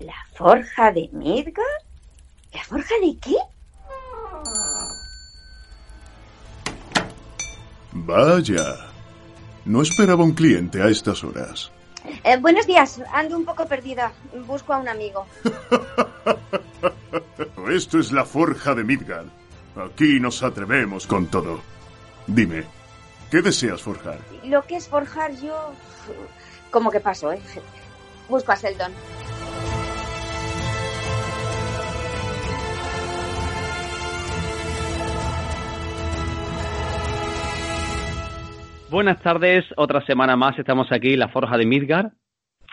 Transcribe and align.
¿La 0.00 0.14
forja 0.34 0.90
de 0.92 1.08
Midgard? 1.12 1.66
¿La 2.54 2.64
forja 2.64 2.94
de 3.02 3.16
qué? 3.18 3.36
Vaya. 7.92 8.76
No 9.66 9.82
esperaba 9.82 10.24
un 10.24 10.32
cliente 10.32 10.82
a 10.82 10.88
estas 10.88 11.22
horas. 11.22 11.70
Eh, 12.24 12.38
buenos 12.38 12.66
días, 12.66 13.02
ando 13.12 13.36
un 13.36 13.44
poco 13.44 13.66
perdida. 13.66 14.10
Busco 14.46 14.72
a 14.72 14.78
un 14.78 14.88
amigo. 14.88 15.26
Esto 17.70 17.98
es 17.98 18.10
la 18.10 18.24
forja 18.24 18.74
de 18.74 18.84
Midgard. 18.84 19.26
Aquí 19.76 20.18
nos 20.18 20.42
atrevemos 20.42 21.06
con 21.06 21.26
todo. 21.26 21.60
Dime, 22.26 22.64
¿qué 23.30 23.42
deseas 23.42 23.82
forjar? 23.82 24.18
Lo 24.44 24.66
que 24.66 24.76
es 24.76 24.88
forjar 24.88 25.36
yo... 25.36 25.72
Como 26.70 26.90
que 26.90 27.00
paso, 27.00 27.32
¿eh? 27.32 27.40
Busco 28.28 28.52
a 28.52 28.56
Seldon. 28.56 28.92
Buenas 38.90 39.22
tardes, 39.22 39.64
otra 39.76 40.04
semana 40.04 40.34
más 40.34 40.58
estamos 40.58 40.90
aquí, 40.90 41.16
la 41.16 41.28
Forja 41.28 41.56
de 41.56 41.64
Midgar. 41.64 42.10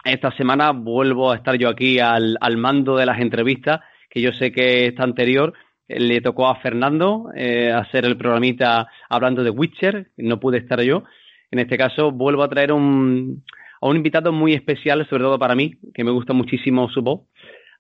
Esta 0.03 0.31
semana 0.31 0.71
vuelvo 0.71 1.31
a 1.31 1.35
estar 1.35 1.55
yo 1.59 1.70
aquí 1.70 1.99
al, 1.99 2.40
mando 2.57 2.98
de 2.98 3.05
las 3.05 3.20
entrevistas, 3.20 3.81
que 4.09 4.20
yo 4.20 4.34
sé 4.34 4.52
que 4.52 4.88
esta 4.88 5.03
anterior 5.03 5.53
eh, 5.88 5.99
le 5.99 6.20
tocó 6.21 6.48
a 6.48 6.55
Fernando 6.55 7.30
eh, 7.35 7.71
hacer 7.71 8.03
el 8.05 8.17
programita 8.17 8.88
hablando 9.09 9.43
de 9.43 9.52
Witcher, 9.52 10.09
no 10.17 10.40
pude 10.40 10.57
estar 10.57 10.81
yo. 10.81 11.03
En 11.52 11.59
este 11.59 11.77
caso 11.77 12.12
vuelvo 12.12 12.41
a 12.41 12.49
traer 12.49 12.71
un, 12.71 13.43
a 13.79 13.88
un 13.88 13.98
invitado 13.98 14.31
muy 14.31 14.54
especial, 14.54 15.07
sobre 15.07 15.23
todo 15.23 15.38
para 15.38 15.54
mí, 15.54 15.76
que 15.93 16.04
me 16.04 16.09
gusta 16.09 16.34
muchísimo 16.34 16.90
su 16.90 17.04
voz. 17.04 17.27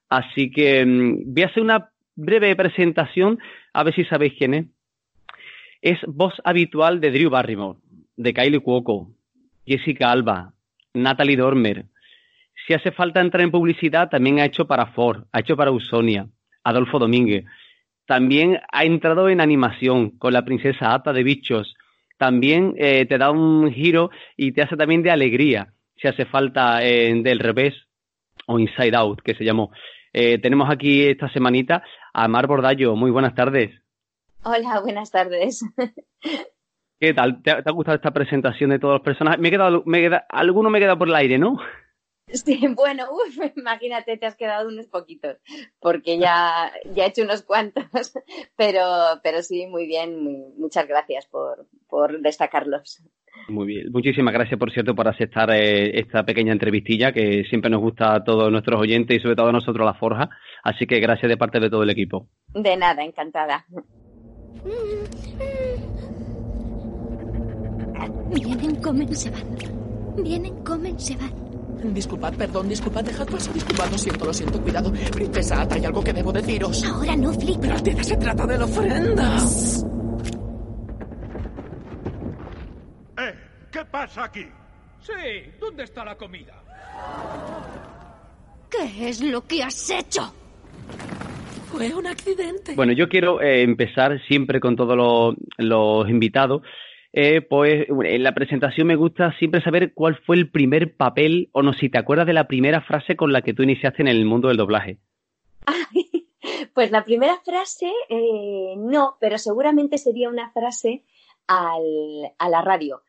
Así 0.09 0.51
que 0.51 0.85
mm, 0.85 1.33
voy 1.33 1.41
a 1.41 1.47
hacer 1.47 1.63
una 1.63 1.89
breve 2.15 2.55
presentación, 2.55 3.39
a 3.73 3.83
ver 3.83 3.95
si 3.95 4.05
sabéis 4.05 4.33
quién 4.37 4.53
es. 4.53 4.65
Es 5.81 5.97
voz 6.05 6.35
habitual 6.43 7.01
de 7.01 7.09
Drew 7.09 7.31
Barrymore 7.31 7.79
de 8.17 8.33
Kylie 8.33 8.59
Cuoco, 8.59 9.11
Jessica 9.65 10.11
Alba, 10.11 10.53
Natalie 10.93 11.37
Dormer. 11.37 11.85
Si 12.65 12.73
hace 12.73 12.91
falta 12.91 13.21
entrar 13.21 13.43
en 13.43 13.51
publicidad, 13.51 14.09
también 14.09 14.39
ha 14.39 14.45
hecho 14.45 14.67
para 14.67 14.87
Ford, 14.87 15.25
ha 15.31 15.39
hecho 15.39 15.55
para 15.55 15.71
Usonia, 15.71 16.27
Adolfo 16.63 16.99
Domínguez. 16.99 17.45
También 18.05 18.59
ha 18.71 18.83
entrado 18.83 19.29
en 19.29 19.39
animación 19.39 20.11
con 20.11 20.33
la 20.33 20.43
princesa 20.43 20.93
Ata 20.93 21.13
de 21.13 21.23
Bichos. 21.23 21.75
También 22.17 22.73
eh, 22.77 23.05
te 23.05 23.17
da 23.17 23.31
un 23.31 23.71
giro 23.71 24.09
y 24.35 24.51
te 24.51 24.63
hace 24.63 24.75
también 24.75 25.03
de 25.03 25.11
alegría, 25.11 25.73
si 25.95 26.07
hace 26.07 26.25
falta 26.25 26.83
eh, 26.83 27.13
del 27.21 27.39
revés 27.39 27.75
o 28.47 28.59
Inside 28.59 28.95
Out, 28.95 29.21
que 29.21 29.35
se 29.35 29.43
llamó. 29.43 29.71
Eh, 30.13 30.39
tenemos 30.39 30.69
aquí 30.69 31.03
esta 31.03 31.29
semanita 31.31 31.83
a 32.13 32.27
Mar 32.27 32.47
Bordallo. 32.47 32.95
Muy 32.95 33.11
buenas 33.11 33.35
tardes. 33.35 33.71
Hola, 34.43 34.79
buenas 34.81 35.11
tardes. 35.11 35.63
¿Qué 36.99 37.13
tal? 37.13 37.43
¿Te, 37.43 37.51
ha 37.51 37.71
gustado 37.71 37.95
esta 37.95 38.11
presentación 38.11 38.71
de 38.71 38.79
todos 38.79 38.95
los 38.95 39.03
personajes? 39.03 39.39
Me 39.39 39.49
he 39.49 39.51
quedado, 39.51 39.83
me 39.85 40.09
alguno 40.29 40.69
me 40.69 40.79
he 40.79 40.81
quedado 40.81 40.97
por 40.97 41.07
el 41.07 41.15
aire, 41.15 41.37
¿no? 41.37 41.57
Sí, 42.29 42.59
bueno, 42.75 43.05
imagínate, 43.55 44.17
te 44.17 44.25
has 44.25 44.35
quedado 44.35 44.67
unos 44.67 44.87
poquitos, 44.87 45.37
porque 45.79 46.17
ya, 46.17 46.71
ya 46.93 47.05
he 47.05 47.07
hecho 47.07 47.21
unos 47.21 47.43
cuantos, 47.43 48.13
pero, 48.57 48.81
pero 49.23 49.41
sí, 49.43 49.67
muy 49.67 49.85
bien, 49.85 50.53
muchas 50.57 50.87
gracias 50.87 51.25
por, 51.27 51.67
por 51.87 52.19
destacarlos. 52.19 53.01
Muy 53.47 53.67
bien, 53.67 53.91
muchísimas 53.91 54.33
gracias, 54.33 54.59
por 54.59 54.73
cierto, 54.73 54.93
por 54.93 55.07
aceptar 55.07 55.51
eh, 55.51 55.99
esta 55.99 56.25
pequeña 56.25 56.51
entrevistilla 56.51 57.13
que 57.13 57.45
siempre 57.45 57.69
nos 57.69 57.79
gusta 57.79 58.15
a 58.15 58.23
todos 58.23 58.51
nuestros 58.51 58.81
oyentes 58.81 59.17
y 59.17 59.21
sobre 59.21 59.35
todo 59.35 59.49
a 59.49 59.53
nosotros 59.53 59.85
la 59.85 59.93
Forja, 59.93 60.29
así 60.63 60.85
que 60.85 60.99
gracias 60.99 61.29
de 61.29 61.37
parte 61.37 61.59
de 61.59 61.69
todo 61.69 61.83
el 61.83 61.91
equipo. 61.91 62.27
De 62.53 62.75
nada, 62.75 63.05
encantada. 63.05 63.65
Vienen, 68.33 68.75
comen, 68.77 69.15
se 69.15 69.29
van. 69.29 69.43
Vienen, 70.23 70.63
comen, 70.63 70.99
se 70.99 71.15
van. 71.15 71.47
Disculpad, 71.93 72.33
perdón, 72.33 72.69
disculpad, 72.69 73.03
dejad 73.03 73.27
pasar, 73.27 73.53
disculpad, 73.53 73.91
lo 73.91 73.97
siento, 73.97 74.25
lo 74.25 74.33
siento, 74.33 74.61
cuidado. 74.61 74.91
Princesa 74.91 75.67
hay 75.69 75.85
algo 75.85 76.03
que 76.03 76.13
debo 76.13 76.31
deciros. 76.31 76.83
Ahora 76.85 77.15
no, 77.15 77.31
Flip. 77.33 77.57
Pero 77.61 77.75
Alteza, 77.75 78.03
se 78.03 78.17
trata 78.17 78.47
de 78.47 78.57
la 78.57 78.65
ofrenda. 78.65 79.37
¡Eh! 83.17 83.33
¿Qué 83.71 83.85
pasa 83.85 84.23
aquí? 84.25 84.45
Sí, 84.99 85.13
¿dónde 85.59 85.83
está 85.83 86.03
la 86.03 86.15
comida? 86.15 86.63
¿Qué 88.69 89.09
es 89.09 89.21
lo 89.21 89.45
que 89.45 89.63
has 89.63 89.89
hecho? 89.91 90.33
Fue 91.71 91.93
un 91.93 92.07
accidente. 92.07 92.75
Bueno, 92.75 92.93
yo 92.93 93.07
quiero 93.07 93.41
eh, 93.41 93.61
empezar 93.61 94.19
siempre 94.27 94.59
con 94.59 94.75
todos 94.75 94.97
los, 94.97 95.35
los 95.57 96.09
invitados 96.09 96.63
eh, 97.13 97.41
pues 97.41 97.87
en 97.89 98.23
la 98.23 98.33
presentación 98.33 98.87
me 98.87 98.95
gusta 98.95 99.33
siempre 99.39 99.61
saber 99.61 99.93
cuál 99.93 100.17
fue 100.25 100.35
el 100.35 100.49
primer 100.49 100.95
papel, 100.95 101.49
o 101.51 101.61
no, 101.61 101.73
si 101.73 101.89
te 101.89 101.97
acuerdas 101.97 102.27
de 102.27 102.33
la 102.33 102.47
primera 102.47 102.81
frase 102.81 103.15
con 103.15 103.31
la 103.31 103.41
que 103.41 103.53
tú 103.53 103.63
iniciaste 103.63 104.01
en 104.01 104.07
el 104.07 104.25
mundo 104.25 104.49
del 104.49 104.57
doblaje. 104.57 104.97
pues 106.73 106.91
la 106.91 107.03
primera 107.03 107.37
frase, 107.43 107.91
eh, 108.09 108.75
no, 108.77 109.17
pero 109.19 109.37
seguramente 109.37 109.97
sería 109.97 110.29
una 110.29 110.51
frase 110.51 111.03
al, 111.47 112.33
a 112.37 112.49
la 112.49 112.61
radio. 112.61 113.01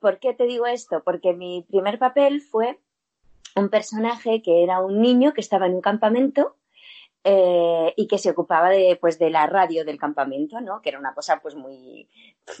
¿Por 0.00 0.18
qué 0.18 0.34
te 0.34 0.46
digo 0.46 0.66
esto? 0.66 1.02
Porque 1.04 1.32
mi 1.32 1.64
primer 1.68 1.98
papel 1.98 2.40
fue 2.40 2.78
un 3.56 3.70
personaje 3.70 4.42
que 4.42 4.62
era 4.62 4.80
un 4.80 5.00
niño 5.00 5.32
que 5.32 5.40
estaba 5.40 5.66
en 5.66 5.74
un 5.74 5.80
campamento 5.80 6.56
eh, 7.28 7.92
y 7.96 8.06
que 8.06 8.18
se 8.18 8.30
ocupaba 8.30 8.70
de, 8.70 8.96
pues, 9.00 9.18
de 9.18 9.30
la 9.30 9.48
radio 9.48 9.84
del 9.84 9.98
campamento, 9.98 10.60
¿no? 10.60 10.80
Que 10.80 10.90
era 10.90 11.00
una 11.00 11.12
cosa 11.12 11.40
pues 11.42 11.56
muy, 11.56 12.08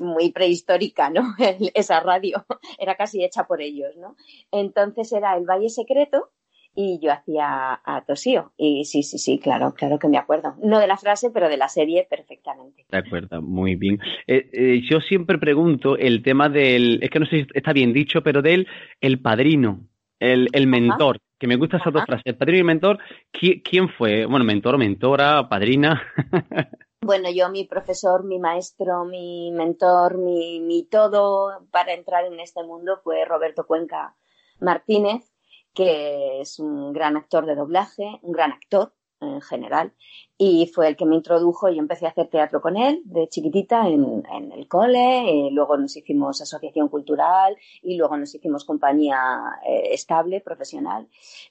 muy 0.00 0.32
prehistórica, 0.32 1.08
¿no? 1.08 1.22
Esa 1.74 2.00
radio 2.00 2.44
era 2.78 2.96
casi 2.96 3.22
hecha 3.22 3.44
por 3.44 3.62
ellos, 3.62 3.96
¿no? 3.96 4.16
Entonces 4.50 5.12
era 5.12 5.36
el 5.36 5.44
Valle 5.44 5.68
Secreto 5.68 6.32
y 6.74 6.98
yo 7.00 7.12
hacía 7.12 7.80
a 7.84 8.04
Tosío. 8.04 8.52
Y 8.56 8.84
sí, 8.86 9.04
sí, 9.04 9.18
sí, 9.18 9.38
claro, 9.38 9.72
claro 9.72 10.00
que 10.00 10.08
me 10.08 10.18
acuerdo. 10.18 10.56
No 10.60 10.80
de 10.80 10.88
la 10.88 10.96
frase, 10.96 11.30
pero 11.30 11.48
de 11.48 11.56
la 11.56 11.68
serie 11.68 12.04
perfectamente. 12.10 12.84
De 12.90 12.98
acuerdo, 12.98 13.40
muy 13.40 13.76
bien. 13.76 14.00
Eh, 14.26 14.50
eh, 14.52 14.80
yo 14.90 15.00
siempre 15.00 15.38
pregunto 15.38 15.96
el 15.96 16.24
tema 16.24 16.48
del, 16.48 16.98
es 17.02 17.10
que 17.10 17.20
no 17.20 17.26
sé 17.26 17.42
si 17.42 17.46
está 17.54 17.72
bien 17.72 17.92
dicho, 17.92 18.20
pero 18.22 18.42
del 18.42 18.66
el 19.00 19.20
padrino, 19.20 19.86
el, 20.20 20.48
el 20.52 20.66
mentor 20.66 21.18
que 21.38 21.46
me 21.46 21.56
gusta 21.56 21.76
esas 21.76 21.92
dos 21.92 22.04
frases. 22.04 22.34
Padrino 22.34 22.60
y 22.60 22.64
mentor, 22.64 22.98
¿quién 23.30 23.88
fue? 23.88 24.26
Bueno, 24.26 24.44
mentor, 24.44 24.78
mentora, 24.78 25.48
padrina. 25.48 26.02
bueno, 27.02 27.30
yo, 27.30 27.50
mi 27.50 27.64
profesor, 27.64 28.24
mi 28.24 28.38
maestro, 28.38 29.04
mi 29.04 29.52
mentor, 29.52 30.18
mi, 30.18 30.60
mi 30.60 30.84
todo 30.84 31.66
para 31.70 31.92
entrar 31.92 32.24
en 32.24 32.40
este 32.40 32.62
mundo 32.62 33.00
fue 33.02 33.24
Roberto 33.24 33.66
Cuenca 33.66 34.16
Martínez, 34.60 35.30
que 35.74 36.40
es 36.40 36.58
un 36.58 36.92
gran 36.92 37.16
actor 37.16 37.44
de 37.44 37.54
doblaje, 37.54 38.18
un 38.22 38.32
gran 38.32 38.52
actor, 38.52 38.94
en 39.20 39.40
general 39.40 39.92
y 40.38 40.66
fue 40.66 40.88
el 40.88 40.96
que 40.96 41.06
me 41.06 41.16
introdujo 41.16 41.68
y 41.68 41.78
empecé 41.78 42.06
a 42.06 42.10
hacer 42.10 42.28
teatro 42.28 42.60
con 42.60 42.76
él 42.76 43.00
de 43.04 43.28
chiquitita 43.28 43.88
en, 43.88 44.24
el 44.52 44.68
cole, 44.68 45.46
eh, 45.46 45.50
luego 45.50 45.76
nos 45.76 45.96
hicimos 45.96 46.40
asociación 46.42 46.88
cultural 46.88 47.56
y 47.82 47.96
luego 47.96 48.16
nos 48.16 48.34
hicimos 48.34 48.64
compañía 48.64 49.18
eh, 49.66 49.88
estable, 49.92 50.40
profesional 50.40 51.08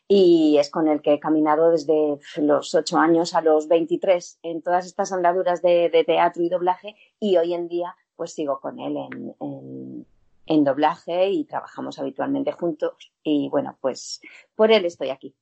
y 0.08 0.58
es 0.60 0.70
con 0.70 0.88
el 0.88 1.02
que 1.02 1.14
he 1.14 1.20
caminado 1.20 1.72
desde 1.72 2.20
los 2.38 2.76
ocho 2.76 2.98
años 2.98 3.34
a 3.34 3.42
los 3.42 3.68
23 3.68 4.40
en 4.44 4.62
todas 4.62 4.86
estas 4.86 5.12
andaduras 5.12 5.62
de, 5.62 6.04
teatro 6.06 6.44
y 6.44 6.50
doblaje 6.50 6.96
y 7.20 7.38
hoy 7.38 7.54
en 7.54 7.68
día 7.68 7.96
pues 8.16 8.34
sigo 8.34 8.60
con 8.60 8.80
él 8.80 8.96
en, 8.98 10.06
en 10.46 10.64
doblaje 10.64 11.30
y 11.30 11.46
trabajamos 11.46 11.98
habitualmente 11.98 12.52
juntos 12.52 13.12
y 13.24 13.50
bueno 13.50 13.78
pues 13.82 14.22
por 14.56 14.72
él 14.72 14.86
estoy 14.86 15.10
aquí. 15.10 15.36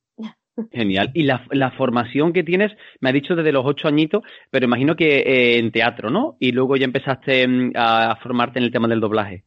Genial. 0.70 1.10
Y 1.14 1.24
la, 1.24 1.44
la, 1.50 1.72
formación 1.72 2.32
que 2.32 2.44
tienes, 2.44 2.72
me 3.00 3.10
ha 3.10 3.12
dicho 3.12 3.34
desde 3.34 3.52
los 3.52 3.64
ocho 3.66 3.88
añitos, 3.88 4.22
pero 4.50 4.66
imagino 4.66 4.94
que 4.94 5.18
eh, 5.18 5.58
en 5.58 5.72
teatro, 5.72 6.10
¿no? 6.10 6.36
Y 6.38 6.52
luego 6.52 6.76
ya 6.76 6.84
empezaste 6.84 7.46
mm, 7.46 7.72
a, 7.74 8.16
formarte 8.22 8.58
en 8.60 8.64
el 8.64 8.72
tema 8.72 8.86
del 8.86 9.00
doblaje. 9.00 9.42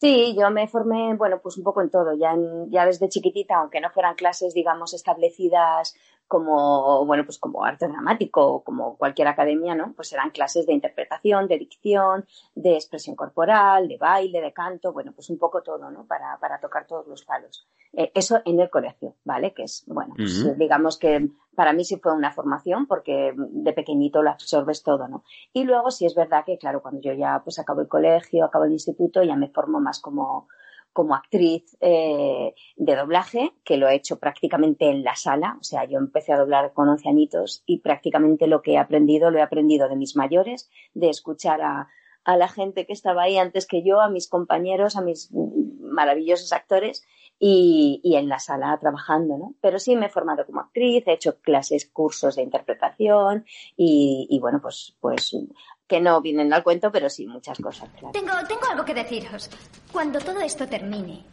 Sí, 0.00 0.36
yo 0.38 0.50
me 0.50 0.68
formé, 0.68 1.14
bueno, 1.14 1.40
pues 1.42 1.56
un 1.56 1.64
poco 1.64 1.80
en 1.80 1.88
todo, 1.88 2.14
ya, 2.18 2.36
ya 2.68 2.84
desde 2.84 3.08
chiquitita, 3.08 3.56
aunque 3.56 3.80
no 3.80 3.88
fueran 3.88 4.16
clases, 4.16 4.52
digamos, 4.52 4.92
establecidas 4.92 5.96
como, 6.26 7.04
bueno, 7.06 7.24
pues 7.24 7.38
como 7.38 7.64
arte 7.64 7.86
dramático 7.86 8.46
o 8.46 8.64
como 8.64 8.96
cualquier 8.96 9.28
academia, 9.28 9.74
¿no? 9.74 9.92
Pues 9.94 10.12
eran 10.12 10.30
clases 10.30 10.66
de 10.66 10.72
interpretación, 10.72 11.48
de 11.48 11.58
dicción, 11.58 12.26
de 12.54 12.74
expresión 12.74 13.14
corporal, 13.14 13.88
de 13.88 13.98
baile, 13.98 14.40
de 14.40 14.52
canto, 14.52 14.92
bueno, 14.92 15.12
pues 15.12 15.30
un 15.30 15.38
poco 15.38 15.62
todo, 15.62 15.90
¿no? 15.90 16.06
Para, 16.06 16.38
para 16.38 16.58
tocar 16.60 16.86
todos 16.86 17.06
los 17.06 17.24
palos. 17.24 17.66
Eh, 17.92 18.10
eso 18.14 18.40
en 18.44 18.58
el 18.58 18.70
colegio, 18.70 19.14
¿vale? 19.24 19.52
Que 19.52 19.64
es, 19.64 19.84
bueno, 19.86 20.14
pues 20.16 20.58
digamos 20.58 20.98
que 20.98 21.28
para 21.54 21.72
mí 21.72 21.84
sí 21.84 21.96
fue 21.96 22.12
una 22.12 22.32
formación 22.32 22.86
porque 22.86 23.32
de 23.36 23.72
pequeñito 23.72 24.22
lo 24.22 24.30
absorbes 24.30 24.82
todo, 24.82 25.06
¿no? 25.08 25.24
Y 25.52 25.64
luego 25.64 25.90
sí 25.90 26.06
es 26.06 26.14
verdad 26.14 26.44
que, 26.44 26.58
claro, 26.58 26.82
cuando 26.82 27.00
yo 27.00 27.12
ya 27.12 27.40
pues 27.44 27.58
acabo 27.58 27.80
el 27.80 27.88
colegio, 27.88 28.44
acabo 28.44 28.64
el 28.64 28.72
instituto, 28.72 29.22
ya 29.22 29.36
me 29.36 29.48
formo 29.48 29.80
más 29.80 30.00
como 30.00 30.48
como 30.94 31.14
actriz 31.14 31.76
eh, 31.80 32.54
de 32.76 32.96
doblaje, 32.96 33.52
que 33.64 33.76
lo 33.76 33.88
he 33.88 33.96
hecho 33.96 34.18
prácticamente 34.18 34.88
en 34.88 35.04
la 35.04 35.16
sala. 35.16 35.58
O 35.60 35.64
sea, 35.64 35.84
yo 35.84 35.98
empecé 35.98 36.32
a 36.32 36.38
doblar 36.38 36.72
con 36.72 36.88
11 36.88 37.08
añitos 37.08 37.62
y 37.66 37.80
prácticamente 37.80 38.46
lo 38.46 38.62
que 38.62 38.72
he 38.72 38.78
aprendido 38.78 39.30
lo 39.30 39.38
he 39.38 39.42
aprendido 39.42 39.88
de 39.88 39.96
mis 39.96 40.16
mayores, 40.16 40.70
de 40.94 41.10
escuchar 41.10 41.60
a, 41.62 41.88
a 42.24 42.36
la 42.36 42.48
gente 42.48 42.86
que 42.86 42.92
estaba 42.92 43.24
ahí 43.24 43.36
antes 43.36 43.66
que 43.66 43.82
yo, 43.82 44.00
a 44.00 44.08
mis 44.08 44.28
compañeros, 44.28 44.96
a 44.96 45.02
mis 45.02 45.30
maravillosos 45.32 46.52
actores 46.52 47.04
y, 47.38 48.00
y, 48.04 48.16
en 48.16 48.28
la 48.28 48.38
sala 48.38 48.78
trabajando, 48.80 49.36
¿no? 49.36 49.54
Pero 49.60 49.78
sí 49.78 49.96
me 49.96 50.06
he 50.06 50.10
formado 50.10 50.46
como 50.46 50.60
actriz, 50.60 51.04
he 51.06 51.12
hecho 51.12 51.40
clases, 51.40 51.90
cursos 51.90 52.36
de 52.36 52.42
interpretación 52.42 53.44
y, 53.76 54.28
y 54.30 54.38
bueno, 54.38 54.60
pues, 54.62 54.96
pues 55.00 55.36
que 55.86 56.00
no 56.00 56.20
vienen 56.20 56.52
al 56.52 56.62
cuento, 56.62 56.90
pero 56.90 57.10
sí 57.10 57.26
muchas 57.26 57.58
cosas. 57.58 57.88
Claro. 57.98 58.12
Tengo, 58.12 58.32
tengo 58.48 58.66
algo 58.70 58.84
que 58.84 58.94
deciros. 58.94 59.50
Cuando 59.92 60.18
todo 60.18 60.40
esto 60.40 60.66
termine, 60.66 61.24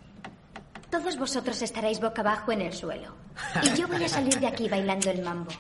todos 0.90 1.18
vosotros 1.18 1.62
estaréis 1.62 2.00
boca 2.00 2.22
abajo 2.22 2.52
en 2.52 2.62
el 2.62 2.74
suelo. 2.74 3.16
Y 3.64 3.74
yo 3.80 3.88
voy 3.88 4.04
a 4.04 4.10
salir 4.10 4.40
de 4.40 4.48
aquí 4.48 4.68
bailando 4.68 5.10
el 5.10 5.22
mambo. 5.22 5.52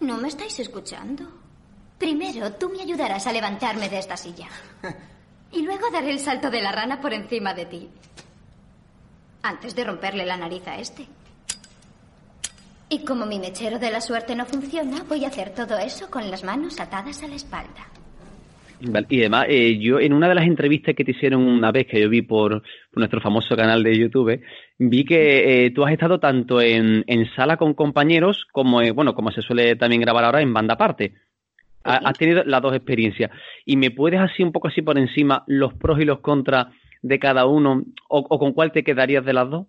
¿No 0.00 0.16
me 0.16 0.28
estáis 0.28 0.58
escuchando? 0.60 1.24
Primero, 1.98 2.52
tú 2.52 2.70
me 2.70 2.80
ayudarás 2.80 3.26
a 3.26 3.32
levantarme 3.32 3.88
de 3.88 3.98
esta 3.98 4.16
silla. 4.16 4.48
Y 5.50 5.62
luego 5.62 5.90
daré 5.90 6.10
el 6.10 6.20
salto 6.20 6.50
de 6.50 6.62
la 6.62 6.72
rana 6.72 7.00
por 7.00 7.12
encima 7.12 7.52
de 7.52 7.66
ti. 7.66 7.88
Antes 9.42 9.74
de 9.74 9.84
romperle 9.84 10.24
la 10.24 10.36
nariz 10.36 10.66
a 10.66 10.78
este. 10.78 11.06
Y 12.90 13.04
como 13.04 13.26
mi 13.26 13.38
mechero 13.38 13.78
de 13.78 13.90
la 13.90 14.00
suerte 14.00 14.34
no 14.34 14.46
funciona, 14.46 15.04
voy 15.08 15.24
a 15.24 15.28
hacer 15.28 15.50
todo 15.54 15.76
eso 15.78 16.10
con 16.10 16.30
las 16.30 16.42
manos 16.42 16.80
atadas 16.80 17.22
a 17.22 17.28
la 17.28 17.34
espalda. 17.34 17.86
Vale, 18.80 19.06
y 19.10 19.20
además, 19.20 19.46
eh, 19.48 19.78
yo 19.78 19.98
en 19.98 20.12
una 20.12 20.28
de 20.28 20.34
las 20.36 20.46
entrevistas 20.46 20.94
que 20.94 21.04
te 21.04 21.10
hicieron 21.10 21.42
una 21.42 21.72
vez 21.72 21.86
que 21.86 22.00
yo 22.00 22.08
vi 22.08 22.22
por, 22.22 22.62
por 22.62 22.98
nuestro 22.98 23.20
famoso 23.20 23.56
canal 23.56 23.82
de 23.82 23.98
YouTube, 23.98 24.40
vi 24.78 25.04
que 25.04 25.66
eh, 25.66 25.70
tú 25.72 25.84
has 25.84 25.92
estado 25.92 26.18
tanto 26.18 26.60
en, 26.60 27.04
en, 27.06 27.28
sala 27.34 27.56
con 27.56 27.74
compañeros 27.74 28.46
como, 28.52 28.80
eh, 28.80 28.92
bueno, 28.92 29.14
como 29.14 29.32
se 29.32 29.42
suele 29.42 29.76
también 29.76 30.00
grabar 30.00 30.24
ahora 30.24 30.40
en 30.40 30.54
banda 30.54 30.74
aparte. 30.74 31.14
Has 31.82 32.18
tenido 32.18 32.42
las 32.44 32.60
dos 32.60 32.74
experiencias. 32.74 33.30
¿Y 33.64 33.76
me 33.76 33.90
puedes 33.90 34.20
así 34.20 34.42
un 34.42 34.52
poco 34.52 34.68
así 34.68 34.82
por 34.82 34.98
encima 34.98 35.44
los 35.46 35.72
pros 35.74 35.98
y 36.00 36.04
los 36.04 36.20
contras 36.20 36.66
de 37.00 37.18
cada 37.18 37.46
uno 37.46 37.84
o, 38.08 38.18
o 38.18 38.38
con 38.38 38.52
cuál 38.52 38.72
te 38.72 38.84
quedarías 38.84 39.24
de 39.24 39.32
las 39.32 39.48
dos? 39.48 39.66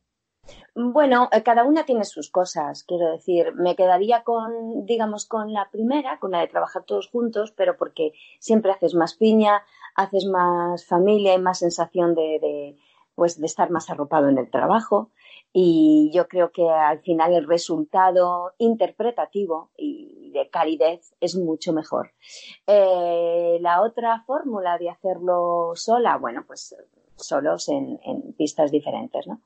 Bueno, 0.76 1.30
cada 1.44 1.64
una 1.66 1.86
tiene 1.86 2.06
sus 2.06 2.30
cosas, 2.32 2.84
quiero 2.84 3.12
decir, 3.12 3.54
me 3.56 3.76
quedaría 3.76 4.24
con, 4.24 4.86
digamos, 4.86 5.26
con 5.26 5.52
la 5.52 5.70
primera, 5.70 6.20
con 6.20 6.32
la 6.32 6.40
de 6.40 6.48
trabajar 6.48 6.84
todos 6.84 7.10
juntos, 7.10 7.52
pero 7.52 7.76
porque 7.76 8.14
siempre 8.40 8.72
haces 8.72 8.96
más 8.96 9.16
piña, 9.16 9.64
haces 9.96 10.26
más 10.26 10.86
familia 10.86 11.34
y 11.34 11.40
más 11.40 11.60
sensación 11.60 12.16
de, 12.16 12.40
de 12.40 12.78
pues, 13.16 13.40
de 13.40 13.48
estar 13.48 13.70
más 13.70 13.90
arropado 13.90 14.30
en 14.30 14.38
el 14.38 14.50
trabajo. 14.50 15.12
Y 15.52 16.10
yo 16.14 16.28
creo 16.28 16.52
que 16.52 16.70
al 16.70 17.02
final 17.02 17.34
el 17.34 17.48
resultado 17.48 18.54
interpretativo 18.60 19.72
y 19.76 20.32
de 20.32 20.50
calidez 20.50 21.14
es 21.20 21.36
mucho 21.36 21.74
mejor. 21.74 22.14
Eh, 22.68 23.58
la 23.60 23.82
otra 23.82 24.24
fórmula 24.26 24.78
de 24.78 24.90
hacerlo 24.90 25.72
sola, 25.76 26.18
bueno, 26.18 26.46
pues 26.48 26.76
solos 27.18 27.68
en, 27.68 28.00
en 28.04 28.34
pistas 28.34 28.72
diferentes, 28.72 29.28
¿no? 29.28 29.42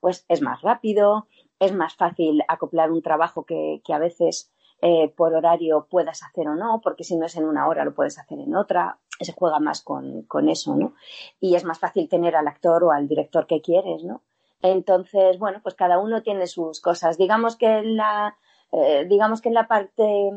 Pues 0.00 0.24
es 0.28 0.42
más 0.42 0.62
rápido, 0.62 1.26
es 1.58 1.72
más 1.72 1.94
fácil 1.94 2.42
acoplar 2.48 2.90
un 2.90 3.02
trabajo 3.02 3.44
que, 3.44 3.82
que 3.84 3.92
a 3.92 3.98
veces 3.98 4.50
eh, 4.82 5.12
por 5.14 5.34
horario 5.34 5.86
puedas 5.90 6.22
hacer 6.22 6.48
o 6.48 6.54
no, 6.54 6.80
porque 6.82 7.04
si 7.04 7.16
no 7.16 7.26
es 7.26 7.36
en 7.36 7.44
una 7.44 7.68
hora 7.68 7.84
lo 7.84 7.94
puedes 7.94 8.18
hacer 8.18 8.38
en 8.40 8.56
otra, 8.56 8.98
se 9.20 9.32
juega 9.32 9.58
más 9.60 9.82
con, 9.82 10.22
con 10.22 10.48
eso, 10.48 10.74
¿no? 10.74 10.94
Y 11.38 11.54
es 11.54 11.64
más 11.64 11.78
fácil 11.78 12.08
tener 12.08 12.34
al 12.34 12.48
actor 12.48 12.84
o 12.84 12.90
al 12.90 13.06
director 13.06 13.46
que 13.46 13.60
quieres, 13.60 14.04
¿no? 14.04 14.22
Entonces, 14.62 15.38
bueno, 15.38 15.60
pues 15.62 15.74
cada 15.74 15.98
uno 15.98 16.22
tiene 16.22 16.46
sus 16.46 16.80
cosas. 16.80 17.18
Digamos 17.18 17.56
que 17.56 17.66
en 17.66 17.96
la, 17.96 18.38
eh, 18.72 19.04
digamos 19.06 19.42
que 19.42 19.48
en 19.48 19.54
la 19.54 19.68
parte 19.68 20.30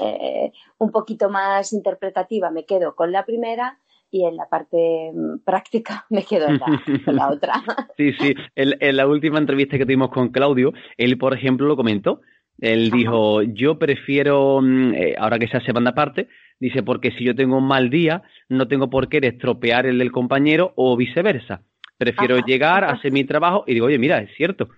eh, 0.00 0.52
un 0.76 0.90
poquito 0.90 1.30
más 1.30 1.72
interpretativa 1.72 2.50
me 2.50 2.66
quedo 2.66 2.94
con 2.94 3.12
la 3.12 3.24
primera 3.24 3.78
y 4.10 4.24
en 4.24 4.36
la 4.36 4.48
parte 4.48 5.10
mm, 5.12 5.38
práctica 5.44 6.06
me 6.10 6.24
quedo 6.24 6.48
en 6.48 6.58
la, 6.58 6.82
en 6.86 7.16
la 7.16 7.30
otra. 7.30 7.54
Sí, 7.96 8.12
sí. 8.20 8.34
En, 8.54 8.76
en, 8.80 8.96
la 8.96 9.06
última 9.06 9.38
entrevista 9.38 9.78
que 9.78 9.84
tuvimos 9.84 10.10
con 10.10 10.28
Claudio, 10.28 10.72
él, 10.96 11.16
por 11.18 11.34
ejemplo, 11.34 11.66
lo 11.66 11.76
comentó. 11.76 12.20
Él 12.60 12.88
Ajá. 12.88 12.96
dijo, 12.96 13.42
yo 13.42 13.78
prefiero, 13.78 14.60
mm, 14.62 14.94
eh, 14.94 15.14
ahora 15.18 15.38
que 15.38 15.48
se 15.48 15.56
hace 15.56 15.72
banda 15.72 15.90
aparte, 15.90 16.28
dice, 16.58 16.82
porque 16.82 17.12
si 17.12 17.24
yo 17.24 17.34
tengo 17.34 17.58
un 17.58 17.66
mal 17.66 17.90
día, 17.90 18.22
no 18.48 18.68
tengo 18.68 18.88
por 18.90 19.08
qué 19.08 19.18
estropear 19.22 19.86
el 19.86 19.98
del 19.98 20.12
compañero 20.12 20.72
o 20.76 20.96
viceversa. 20.96 21.62
Prefiero 21.98 22.36
Ajá. 22.36 22.46
llegar, 22.46 22.84
Ajá. 22.84 22.94
hacer 22.94 23.12
mi 23.12 23.24
trabajo 23.24 23.64
y 23.66 23.74
digo, 23.74 23.86
oye, 23.86 23.98
mira, 23.98 24.18
es 24.18 24.30
cierto. 24.36 24.68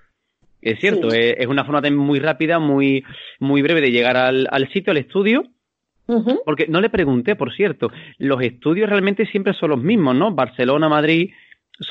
Es 0.60 0.80
cierto, 0.80 1.10
sí. 1.10 1.18
es, 1.18 1.36
es, 1.38 1.46
una 1.46 1.64
forma 1.64 1.88
muy 1.90 2.18
rápida, 2.18 2.58
muy, 2.58 3.04
muy 3.38 3.62
breve 3.62 3.80
de 3.80 3.92
llegar 3.92 4.16
al, 4.16 4.48
al 4.50 4.68
sitio, 4.72 4.90
al 4.90 4.96
estudio, 4.96 5.44
Uh 6.08 6.24
-huh. 6.24 6.40
Porque 6.44 6.66
no 6.68 6.80
le 6.80 6.88
pregunté, 6.88 7.36
por 7.36 7.52
cierto, 7.52 7.88
los 8.18 8.40
estudios 8.42 8.88
realmente 8.88 9.26
siempre 9.26 9.52
son 9.52 9.70
los 9.70 9.82
mismos, 9.82 10.14
¿no? 10.14 10.34
Barcelona, 10.34 10.88
Madrid, 10.88 11.30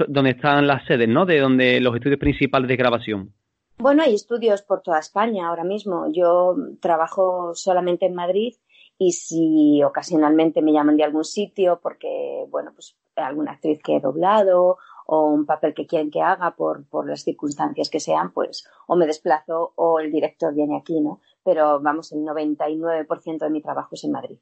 donde 0.08 0.32
están 0.32 0.66
las 0.68 0.86
sedes, 0.86 1.08
¿no? 1.08 1.26
De 1.26 1.40
donde 1.40 1.80
los 1.80 1.96
estudios 1.96 2.20
principales 2.20 2.68
de 2.68 2.76
grabación. 2.76 3.34
Bueno, 3.78 4.02
hay 4.02 4.16
estudios 4.16 4.64
por 4.64 4.82
toda 4.82 5.00
España 5.00 5.48
ahora 5.48 5.64
mismo. 5.64 6.12
Yo 6.12 6.56
trabajo 6.82 7.54
solamente 7.54 8.08
en 8.08 8.16
Madrid 8.16 8.56
y 8.98 9.12
si 9.12 9.84
ocasionalmente 9.84 10.64
me 10.64 10.74
llaman 10.74 10.98
de 10.98 11.04
algún 11.04 11.24
sitio 11.24 11.80
porque, 11.82 12.46
bueno, 12.50 12.72
pues 12.74 12.98
alguna 13.16 13.52
actriz 13.52 13.80
que 13.84 13.98
he 13.98 14.00
doblado 14.00 14.78
o 15.06 15.28
un 15.28 15.46
papel 15.46 15.74
que 15.74 15.86
quieren 15.86 16.12
que 16.12 16.22
haga 16.22 16.56
por, 16.56 16.86
por 16.90 17.08
las 17.08 17.24
circunstancias 17.24 17.90
que 17.90 18.00
sean, 18.00 18.32
pues 18.34 18.68
o 18.88 18.96
me 18.96 19.06
desplazo 19.06 19.74
o 19.76 20.00
el 20.00 20.12
director 20.12 20.54
viene 20.54 20.76
aquí, 20.76 21.00
¿no? 21.00 21.22
Pero 21.48 21.80
vamos, 21.80 22.12
el 22.12 22.20
99% 22.26 23.38
de 23.38 23.50
mi 23.50 23.62
trabajo 23.62 23.92
es 23.94 24.04
en 24.04 24.12
Madrid. 24.12 24.38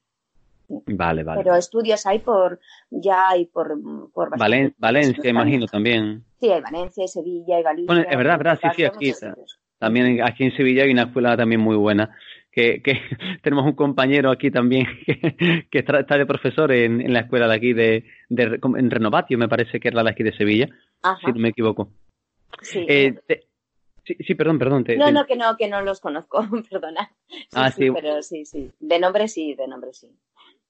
Vale, 0.67 1.23
vale. 1.23 1.43
Pero 1.43 1.55
estudios 1.55 2.03
hay 2.07 2.17
por, 2.17 2.59
ya 2.89 3.29
hay 3.29 3.45
por, 3.45 3.77
por 4.11 4.35
Valen, 4.35 4.73
Valencia, 4.79 5.29
imagino, 5.29 5.67
también. 5.67 6.23
Sí, 6.39 6.49
hay 6.49 6.61
Valencia, 6.61 7.03
hay 7.03 7.07
Sevilla, 7.07 7.57
hay 7.57 7.63
Galicia. 7.63 7.93
Bueno, 7.93 8.09
es 8.09 8.17
verdad, 8.17 8.37
verdad, 8.39 8.59
sí, 8.59 8.69
sí, 8.75 8.85
aquí. 8.85 9.13
También 9.77 10.23
aquí 10.23 10.45
en 10.45 10.57
Sevilla 10.57 10.81
hay 10.81 10.89
una 10.89 11.03
escuela 11.03 11.37
también 11.37 11.61
muy 11.61 11.75
buena. 11.75 12.09
Que, 12.51 12.81
que 12.81 12.99
tenemos 13.43 13.65
un 13.65 13.73
compañero 13.73 14.31
aquí 14.31 14.49
también 14.49 14.87
que, 15.05 15.67
que 15.69 15.77
está, 15.77 15.99
está, 15.99 16.17
de 16.17 16.25
profesor 16.25 16.71
en, 16.71 17.01
en, 17.01 17.13
la 17.13 17.19
escuela 17.19 17.47
de 17.47 17.53
aquí 17.53 17.73
de, 17.73 18.03
de, 18.29 18.59
en 18.63 18.89
Renovatio, 18.89 19.37
me 19.37 19.47
parece 19.47 19.79
que 19.79 19.89
era 19.89 19.97
la 19.97 20.05
de 20.05 20.09
aquí 20.09 20.23
de 20.23 20.35
Sevilla, 20.35 20.69
Ajá. 21.03 21.19
si 21.23 21.33
no 21.33 21.39
me 21.39 21.49
equivoco. 21.49 21.91
Sí, 22.61 22.83
eh, 22.87 23.13
te, 23.27 23.44
sí, 24.05 24.15
sí, 24.25 24.35
perdón, 24.35 24.59
perdón. 24.59 24.83
Te, 24.83 24.97
no, 24.97 25.07
te... 25.07 25.11
no, 25.11 25.25
que 25.25 25.35
no, 25.35 25.57
que 25.57 25.67
no 25.67 25.81
los 25.81 25.99
conozco, 25.99 26.45
perdona. 26.69 27.11
Sí, 27.27 27.45
ah, 27.53 27.71
sí, 27.71 27.83
sí, 27.87 27.91
Pero 27.93 28.21
sí, 28.21 28.45
sí. 28.45 28.71
De 28.79 28.99
nombre 28.99 29.27
sí, 29.27 29.55
de 29.55 29.67
nombre 29.67 29.93
sí. 29.93 30.07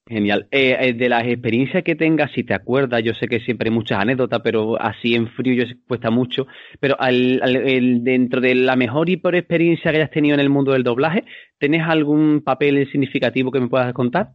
Genial. 0.07 0.47
Eh, 0.51 0.93
de 0.93 1.09
las 1.09 1.23
experiencias 1.23 1.83
que 1.83 1.95
tengas, 1.95 2.31
si 2.31 2.43
te 2.43 2.53
acuerdas, 2.53 3.01
yo 3.03 3.15
sé 3.15 3.27
que 3.27 3.39
siempre 3.39 3.69
hay 3.69 3.75
muchas 3.75 3.99
anécdotas, 3.99 4.39
pero 4.43 4.79
así 4.79 5.15
en 5.15 5.27
frío 5.29 5.65
yo 5.65 5.73
cuesta 5.87 6.11
mucho. 6.11 6.45
Pero 6.79 6.95
al, 6.99 7.39
al 7.41 7.55
el, 7.55 8.03
dentro 8.03 8.39
de 8.39 8.53
la 8.53 8.75
mejor 8.75 9.09
y 9.09 9.17
peor 9.17 9.35
experiencia 9.35 9.89
que 9.89 9.97
hayas 9.97 10.11
tenido 10.11 10.35
en 10.35 10.41
el 10.41 10.49
mundo 10.51 10.73
del 10.73 10.83
doblaje, 10.83 11.25
¿tenés 11.57 11.81
algún 11.81 12.41
papel 12.41 12.87
significativo 12.91 13.51
que 13.51 13.59
me 13.59 13.67
puedas 13.67 13.91
contar? 13.93 14.33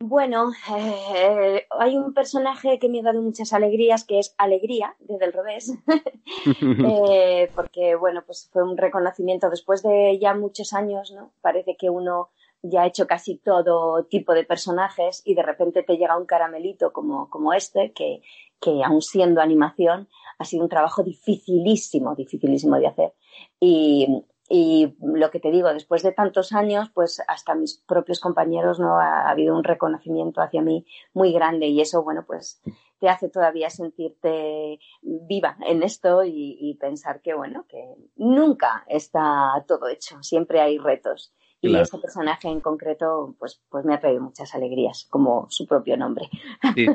Bueno, 0.00 0.52
eh, 0.76 1.66
hay 1.70 1.96
un 1.96 2.14
personaje 2.14 2.78
que 2.78 2.88
me 2.88 3.00
ha 3.00 3.02
dado 3.02 3.20
muchas 3.20 3.52
alegrías, 3.52 4.04
que 4.04 4.18
es 4.18 4.34
Alegría, 4.38 4.94
desde 5.00 5.24
el 5.24 5.32
revés, 5.32 5.72
eh, 6.62 7.50
porque, 7.54 7.96
bueno, 7.96 8.22
pues 8.24 8.48
fue 8.52 8.62
un 8.62 8.76
reconocimiento 8.76 9.50
después 9.50 9.82
de 9.82 10.18
ya 10.20 10.34
muchos 10.34 10.72
años, 10.72 11.12
¿no? 11.12 11.32
Parece 11.40 11.76
que 11.76 11.90
uno 11.90 12.30
ya 12.62 12.82
ha 12.82 12.86
hecho 12.86 13.06
casi 13.06 13.36
todo 13.36 14.04
tipo 14.04 14.34
de 14.34 14.44
personajes 14.44 15.22
y 15.24 15.34
de 15.34 15.42
repente 15.42 15.84
te 15.84 15.96
llega 15.96 16.18
un 16.18 16.26
caramelito 16.26 16.92
como, 16.92 17.30
como 17.30 17.52
este, 17.52 17.92
que, 17.92 18.20
que 18.60 18.82
aun 18.84 19.00
siendo 19.00 19.40
animación, 19.40 20.08
ha 20.38 20.44
sido 20.44 20.64
un 20.64 20.68
trabajo 20.68 21.02
dificilísimo, 21.02 22.14
dificilísimo 22.14 22.78
de 22.78 22.86
hacer. 22.86 23.12
Y, 23.60 24.24
y 24.48 24.96
lo 25.00 25.30
que 25.30 25.40
te 25.40 25.50
digo, 25.50 25.68
después 25.72 26.02
de 26.02 26.12
tantos 26.12 26.52
años, 26.52 26.90
pues 26.94 27.22
hasta 27.28 27.54
mis 27.54 27.78
propios 27.86 28.18
compañeros 28.18 28.80
no 28.80 28.98
ha, 28.98 29.22
ha 29.22 29.30
habido 29.30 29.54
un 29.56 29.64
reconocimiento 29.64 30.40
hacia 30.40 30.62
mí 30.62 30.86
muy 31.12 31.32
grande 31.32 31.66
y 31.66 31.80
eso, 31.80 32.02
bueno, 32.02 32.24
pues 32.26 32.62
te 32.98 33.08
hace 33.08 33.28
todavía 33.28 33.70
sentirte 33.70 34.80
viva 35.02 35.56
en 35.66 35.82
esto 35.82 36.24
y, 36.24 36.56
y 36.60 36.74
pensar 36.74 37.20
que, 37.20 37.34
bueno, 37.34 37.66
que 37.68 37.94
nunca 38.16 38.84
está 38.88 39.64
todo 39.66 39.88
hecho, 39.88 40.22
siempre 40.22 40.60
hay 40.60 40.78
retos. 40.78 41.32
Y 41.60 41.70
claro. 41.70 41.82
ese 41.82 41.98
personaje 41.98 42.48
en 42.48 42.60
concreto, 42.60 43.34
pues, 43.38 43.60
pues 43.68 43.84
me 43.84 43.94
ha 43.94 43.98
traído 44.00 44.22
muchas 44.22 44.54
alegrías, 44.54 45.06
como 45.10 45.46
su 45.50 45.66
propio 45.66 45.96
nombre. 45.96 46.30
Sí. 46.74 46.86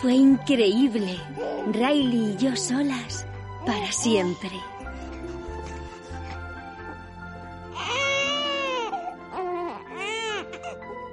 Fue 0.00 0.14
increíble. 0.14 1.16
Riley 1.72 2.32
y 2.32 2.36
yo 2.36 2.56
solas, 2.56 3.26
para 3.66 3.92
siempre. 3.92 4.52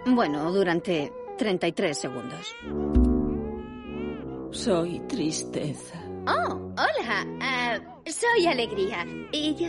Bueno, 0.05 0.51
durante 0.51 1.12
33 1.38 1.97
segundos. 1.97 2.55
Soy 4.51 5.00
tristeza. 5.07 6.00
Oh, 6.27 6.71
hola. 6.77 7.25
Ah, 7.41 7.79
soy 8.05 8.45
alegría. 8.45 9.05
Y 9.31 9.55
yo... 9.55 9.67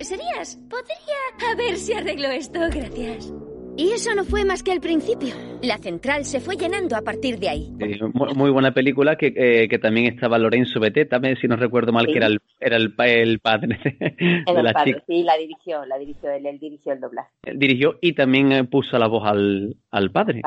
¿Serías? 0.00 0.56
Podría... 0.68 1.50
A 1.52 1.54
ver 1.56 1.76
si 1.76 1.92
arreglo 1.92 2.28
esto, 2.28 2.58
gracias. 2.70 3.32
Y 3.80 3.92
eso 3.92 4.14
no 4.14 4.24
fue 4.24 4.44
más 4.44 4.62
que 4.62 4.72
el 4.72 4.80
principio. 4.82 5.34
La 5.62 5.78
central 5.78 6.26
se 6.26 6.38
fue 6.38 6.56
llenando 6.56 6.96
a 6.96 7.00
partir 7.00 7.38
de 7.38 7.48
ahí. 7.48 7.72
muy, 8.12 8.50
buena 8.50 8.74
película 8.74 9.16
que, 9.16 9.32
eh, 9.34 9.68
que, 9.70 9.78
también 9.78 10.04
estaba 10.04 10.36
Lorenzo 10.36 10.80
Beteta, 10.80 11.18
si 11.40 11.48
no 11.48 11.56
recuerdo 11.56 11.90
mal, 11.90 12.06
que 12.06 12.18
era 12.18 12.26
el, 12.26 12.40
era 12.60 12.76
el, 12.76 12.92
el 12.98 13.38
padre 13.38 13.78
de, 13.82 14.14
el 14.46 14.62
la 14.62 14.74
padre, 14.74 15.02
Sí, 15.06 15.22
la 15.22 15.34
dirigió, 15.38 15.86
la 15.86 15.96
dirigió 15.96 16.30
él, 16.30 16.44
él 16.44 16.58
dirigió 16.58 16.92
el 16.92 17.00
doblaje. 17.00 17.30
dirigió 17.54 17.96
y 18.02 18.12
también 18.12 18.52
eh, 18.52 18.64
puso 18.64 18.98
la 18.98 19.06
voz 19.06 19.26
al, 19.26 19.74
al 19.90 20.10
padre. 20.10 20.42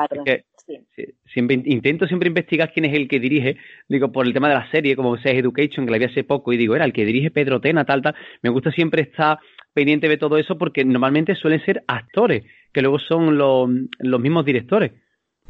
siempre, 1.26 1.60
intento 1.64 2.06
siempre 2.06 2.28
investigar 2.28 2.72
quién 2.72 2.84
es 2.84 2.94
el 2.94 3.08
que 3.08 3.18
dirige, 3.18 3.56
digo, 3.88 4.12
por 4.12 4.26
el 4.26 4.32
tema 4.32 4.48
de 4.48 4.54
la 4.54 4.70
serie, 4.70 4.94
como 4.94 5.16
Sex 5.16 5.36
Education, 5.40 5.86
que 5.86 5.90
la 5.90 5.98
vi 5.98 6.04
hace 6.04 6.22
poco, 6.22 6.52
y 6.52 6.56
digo, 6.56 6.76
era 6.76 6.84
el 6.84 6.92
que 6.92 7.04
dirige 7.04 7.32
Pedro 7.32 7.60
Tena, 7.60 7.84
tal, 7.84 8.00
tal. 8.00 8.14
Me 8.42 8.50
gusta 8.50 8.70
siempre 8.70 9.02
estar 9.02 9.40
pendiente 9.74 10.08
de 10.08 10.16
todo 10.16 10.38
eso 10.38 10.56
porque 10.56 10.84
normalmente 10.84 11.34
suelen 11.34 11.62
ser 11.64 11.84
actores 11.86 12.44
que 12.72 12.80
luego 12.80 12.98
son 12.98 13.36
los, 13.36 13.68
los 13.98 14.20
mismos 14.20 14.44
directores. 14.44 14.92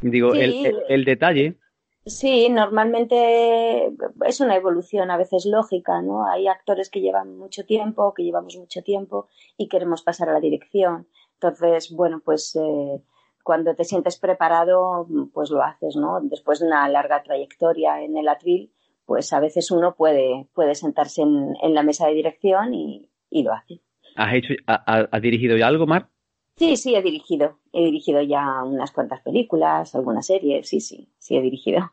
Digo, 0.01 0.35
el, 0.35 0.75
el, 0.89 1.05
detalle. 1.05 1.57
Sí, 2.05 2.49
normalmente 2.51 3.91
es 4.27 4.41
una 4.41 4.57
evolución 4.57 5.11
a 5.11 5.17
veces 5.17 5.47
lógica, 5.47 6.03
¿no? 6.03 6.27
Hay 6.27 6.49
actores 6.49 6.91
que 6.91 7.01
llevan 7.01 7.39
mucho 7.39 7.65
tiempo, 7.65 8.13
que 8.13 8.25
llevamos 8.25 8.57
mucho 8.57 8.83
tiempo 8.83 9.29
y 9.57 9.69
queremos 9.69 10.03
pasar 10.03 10.29
a 10.29 10.35
la 10.35 10.41
dirección. 10.41 11.07
Entonces, 11.35 11.93
bueno, 11.93 12.21
pues 12.23 12.55
eh, 12.57 13.01
cuando 13.43 13.75
te 13.75 13.85
sientes 13.85 14.19
preparado, 14.19 15.07
pues 15.33 15.51
lo 15.51 15.63
haces, 15.63 15.97
¿no? 15.97 16.21
Después 16.21 16.61
de 16.61 16.67
una 16.67 16.87
larga 16.89 17.23
trayectoria 17.23 18.03
en 18.03 18.19
el 18.19 18.29
atril, 18.29 18.73
pues 19.07 19.33
a 19.33 19.41
veces 19.41 19.71
uno 19.71 19.95
puede, 19.95 20.49
puede 20.55 20.75
sentarse 20.75 21.23
en, 21.23 21.55
en 21.63 21.75
la 21.75 21.83
mesa 21.83 22.07
de 22.07 22.15
dirección 22.15 22.75
y, 22.75 23.09
y 23.31 23.43
lo 23.43 23.53
hace. 23.53 23.81
¿Has, 24.17 24.35
hecho, 24.35 24.55
ha, 24.67 25.21
dirigido 25.21 25.57
ya 25.57 25.67
algo, 25.67 25.87
Mar? 25.87 26.09
Sí, 26.57 26.77
sí, 26.77 26.95
he 26.95 27.03
dirigido. 27.03 27.59
He 27.73 27.85
dirigido 27.85 28.23
ya 28.23 28.63
unas 28.63 28.93
cuantas 28.93 29.21
películas, 29.23 29.95
algunas 29.95 30.27
series, 30.27 30.69
sí, 30.69 30.81
sí, 30.81 31.09
sí 31.19 31.37
he 31.37 31.43
dirigido. 31.43 31.91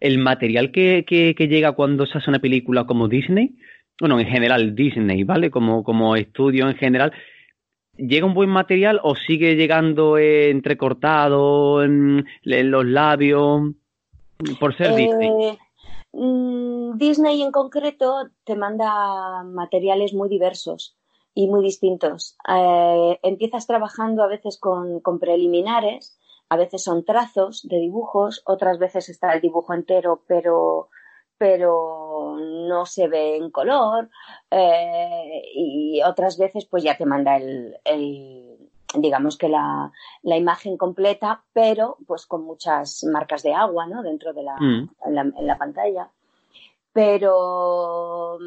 El 0.00 0.18
material 0.18 0.72
que, 0.72 1.04
que, 1.06 1.48
llega 1.48 1.72
cuando 1.72 2.06
se 2.06 2.18
hace 2.18 2.30
una 2.30 2.40
película 2.40 2.86
como 2.86 3.08
Disney, 3.08 3.56
bueno, 4.00 4.18
en 4.18 4.26
general 4.26 4.74
Disney, 4.74 5.24
¿vale? 5.24 5.50
Como, 5.50 5.84
como 5.84 6.16
estudio 6.16 6.68
en 6.68 6.76
general, 6.76 7.12
¿llega 7.96 8.26
un 8.26 8.34
buen 8.34 8.50
material 8.50 8.98
o 9.02 9.14
sigue 9.14 9.54
llegando 9.56 10.18
entrecortado 10.18 11.84
en, 11.84 12.26
los 12.42 12.86
labios 12.86 13.72
por 14.58 14.76
ser 14.76 14.94
Disney? 14.96 15.28
Eh, 15.28 15.52
mm, 15.52 15.69
Disney 16.12 17.42
en 17.42 17.52
concreto 17.52 18.30
te 18.44 18.56
manda 18.56 19.42
materiales 19.44 20.12
muy 20.12 20.28
diversos 20.28 20.96
y 21.34 21.48
muy 21.48 21.62
distintos. 21.62 22.36
Eh, 22.48 23.18
empiezas 23.22 23.66
trabajando 23.66 24.22
a 24.22 24.26
veces 24.26 24.58
con, 24.58 25.00
preliminares, 25.20 26.18
a 26.48 26.56
veces 26.56 26.82
son 26.82 27.04
trazos 27.04 27.66
de 27.68 27.78
dibujos, 27.78 28.42
otras 28.44 28.78
veces 28.78 29.08
está 29.08 29.32
el 29.32 29.40
dibujo 29.40 29.72
entero, 29.72 30.24
pero, 30.26 30.88
pero 31.38 32.36
no 32.38 32.86
se 32.86 33.06
ve 33.06 33.36
en 33.36 33.50
color, 33.50 34.10
eh, 34.50 35.42
y 35.54 36.02
otras 36.02 36.38
veces 36.38 36.66
pues 36.66 36.82
ya 36.82 36.96
te 36.96 37.06
manda 37.06 37.36
el, 37.36 38.49
digamos 38.94 39.36
que 39.36 39.48
la, 39.48 39.92
la, 40.22 40.36
imagen 40.36 40.76
completa, 40.76 41.44
pero 41.52 41.96
pues 42.06 42.26
con 42.26 42.44
muchas 42.44 43.04
marcas 43.04 43.42
de 43.42 43.54
agua, 43.54 43.86
¿no? 43.86 44.02
Dentro 44.02 44.32
de 44.32 44.42
la, 44.42 44.56
mm. 44.56 44.90
en 45.06 45.46
la 45.46 45.58
pantalla 45.58 46.10
pero 46.92 48.38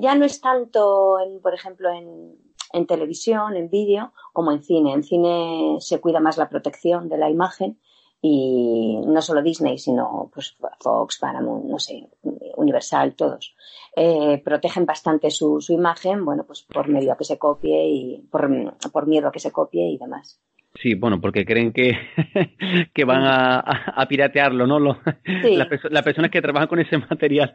ya 0.00 0.14
no 0.14 0.24
es 0.24 0.40
tanto, 0.40 1.20
en, 1.20 1.40
por 1.40 1.54
ejemplo, 1.54 1.90
en, 1.90 2.36
en 2.72 2.86
televisión, 2.86 3.56
en 3.56 3.70
vídeo, 3.70 4.12
como 4.32 4.52
en 4.52 4.62
cine. 4.62 4.92
En 4.92 5.04
cine 5.04 5.76
se 5.80 6.00
cuida 6.00 6.20
más 6.20 6.36
la 6.36 6.48
protección 6.48 7.08
de 7.08 7.18
la 7.18 7.30
imagen 7.30 7.78
y 8.24 9.00
no 9.04 9.20
solo 9.20 9.42
Disney, 9.42 9.78
sino 9.78 10.30
pues 10.32 10.56
Fox, 10.78 11.18
Paramount, 11.18 11.64
no 11.64 11.78
sé, 11.80 12.08
Universal, 12.56 13.14
todos. 13.16 13.56
Eh, 13.96 14.40
protegen 14.44 14.86
bastante 14.86 15.28
su, 15.30 15.60
su, 15.60 15.72
imagen, 15.72 16.24
bueno, 16.24 16.44
pues 16.46 16.62
por 16.62 16.88
medio 16.88 17.12
a 17.12 17.16
que 17.16 17.24
se 17.24 17.36
copie 17.36 17.84
y 17.88 18.18
por, 18.30 18.48
por 18.92 19.08
miedo 19.08 19.28
a 19.28 19.32
que 19.32 19.40
se 19.40 19.50
copie 19.50 19.90
y 19.90 19.98
demás. 19.98 20.40
Sí, 20.80 20.94
bueno, 20.94 21.20
porque 21.20 21.44
creen 21.44 21.72
que, 21.72 21.98
que 22.94 23.04
van 23.04 23.24
a, 23.24 23.58
a, 23.58 24.06
piratearlo, 24.06 24.66
¿no? 24.66 24.78
las, 25.24 26.02
personas 26.02 26.30
que 26.30 26.40
trabajan 26.40 26.68
con 26.68 26.78
ese 26.78 26.98
material 26.98 27.52